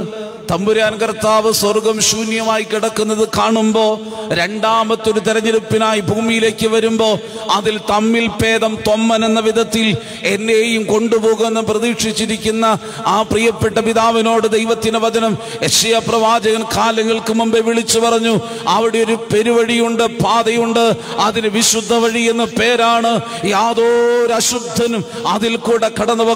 തമ്പുരാൻ 0.52 0.94
കർത്താവ് 0.98 1.50
സ്വർഗം 1.52 2.00
ശൂന്യമായി 2.00 2.62
കിടക്കുന്നത് 2.62 3.28
കാണുമ്പോ 3.38 3.84
രണ്ടാമത്തൊരു 4.32 5.20
തെരഞ്ഞെടുപ്പിനായി 5.20 6.00
ഭൂമിയിലേക്ക് 6.00 6.66
വരുമ്പോ 6.66 7.08
അതിൽ 7.50 7.76
തമ്മിൽ 7.90 8.26
ഭേദം 8.42 8.72
തൊമ്മൻ 8.86 9.24
എന്ന 9.24 9.40
വിധത്തിൽ 9.40 9.86
എന്നെയും 10.24 10.82
കൊണ്ടുപോകുമെന്ന് 10.84 11.60
പ്രതീക്ഷിച്ചിരിക്കുന്ന 11.60 12.66
ആ 13.06 13.16
പ്രിയപ്പെട്ട 13.22 13.78
പിതാവിനോട് 13.78 14.46
ദൈവത്തിന് 14.48 14.98
വചനം 14.98 15.38
യക്ഷയ 15.62 15.96
പ്രവാചകൻ 16.08 16.64
കാലങ്ങൾക്ക് 16.76 17.34
മുമ്പേ 17.34 17.60
വിളിച്ചു 17.60 17.98
പറഞ്ഞു 17.98 18.34
അവിടെ 18.68 18.98
ഒരു 18.98 19.16
പെരുവഴിയുണ്ട് 19.32 20.04
പാതയുണ്ട് 20.24 20.84
അതിന് 21.18 21.48
വിശുദ്ധ 21.48 21.94
വഴി 21.94 22.24
എന്ന 22.24 22.44
പേരാണ് 22.58 23.12
യാതൊരു 23.46 24.32
അശുദ്ധനും 24.32 25.04
അതിൽ 25.26 25.56
കൂടെ 25.56 25.90
കടന്നു 26.00 26.26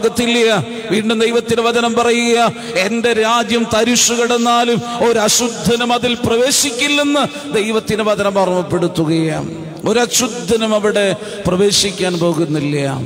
വീണ്ടും 0.90 1.18
ദൈവത്തിന് 1.18 1.60
വചനം 1.60 1.92
പറയുക 1.94 2.40
എന്റെ 2.78 3.12
രാജ്യം 3.20 3.64
തരിശു 3.74 4.05
കിടന്നാലും 4.14 4.82
ഒരു 5.08 5.18
അശുദ്ധനും 5.18 5.92
അതിൽ 5.92 6.14
പ്രവേശിക്കില്ലെന്ന് 6.14 7.54
ദൈവത്തിന് 7.54 8.02
വചനം 8.02 8.38
ഓർമ്മപ്പെടുത്തുകയാണ്. 8.38 9.50
ഒരു 9.88 9.98
അശുദ്ധനും 9.98 10.74
അവിടെ 10.74 11.16
പ്രവേശിക്കാൻ 11.46 12.18
പോകുന്നില്ല. 12.18 13.00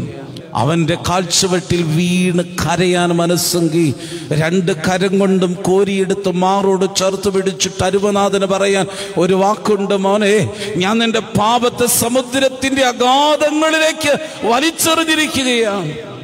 അവന്റെ 0.54 0.94
കാഴ്ചവെട്ടിൽ 1.08 1.82
വീണ് 1.82 2.44
കരയാൻ 2.62 3.08
മനസ്സെങ്കി 3.08 3.94
രണ്ട് 4.32 4.72
കരം 4.72 5.18
കൊണ്ടും 5.18 5.52
കോരിയെടുത്ത് 5.54 6.30
മാറോട് 6.30 6.86
ചേർത്ത് 6.96 7.28
പിടിച്ചിട്ട് 7.28 7.84
അരുവനാഥന് 7.84 8.46
പറയാൻ 8.46 8.86
ഒരു 9.18 9.34
വാക്കുണ്ട് 9.34 9.94
മോനെ 9.94 10.48
ഞാൻ 10.76 10.98
നിന്റെ 10.98 11.18
പാപത്തെ 11.18 11.86
സമുദ്രത്തിന്റെ 11.86 12.82
അഗാധങ്ങളിലേക്ക് 12.82 14.14
വലിച്ചെറിഞ്ഞിരിക്കുകയാണ്. 14.46 16.19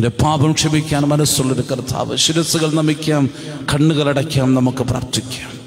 അവന്റെ 0.00 0.24
പാപം 0.24 0.52
ക്ഷമിക്കാൻ 0.52 1.02
മനസ്സുള്ളൊരു 1.02 1.64
കർത്താവ് 1.70 2.16
ശിരസ്സുകൾ 2.16 2.68
നമിക്കാം 2.72 3.30
കണ്ണുകളടയ്ക്കാം 3.72 4.54
നമുക്ക് 4.54 4.82
പ്രാർത്ഥിക്കാം. 4.90 5.59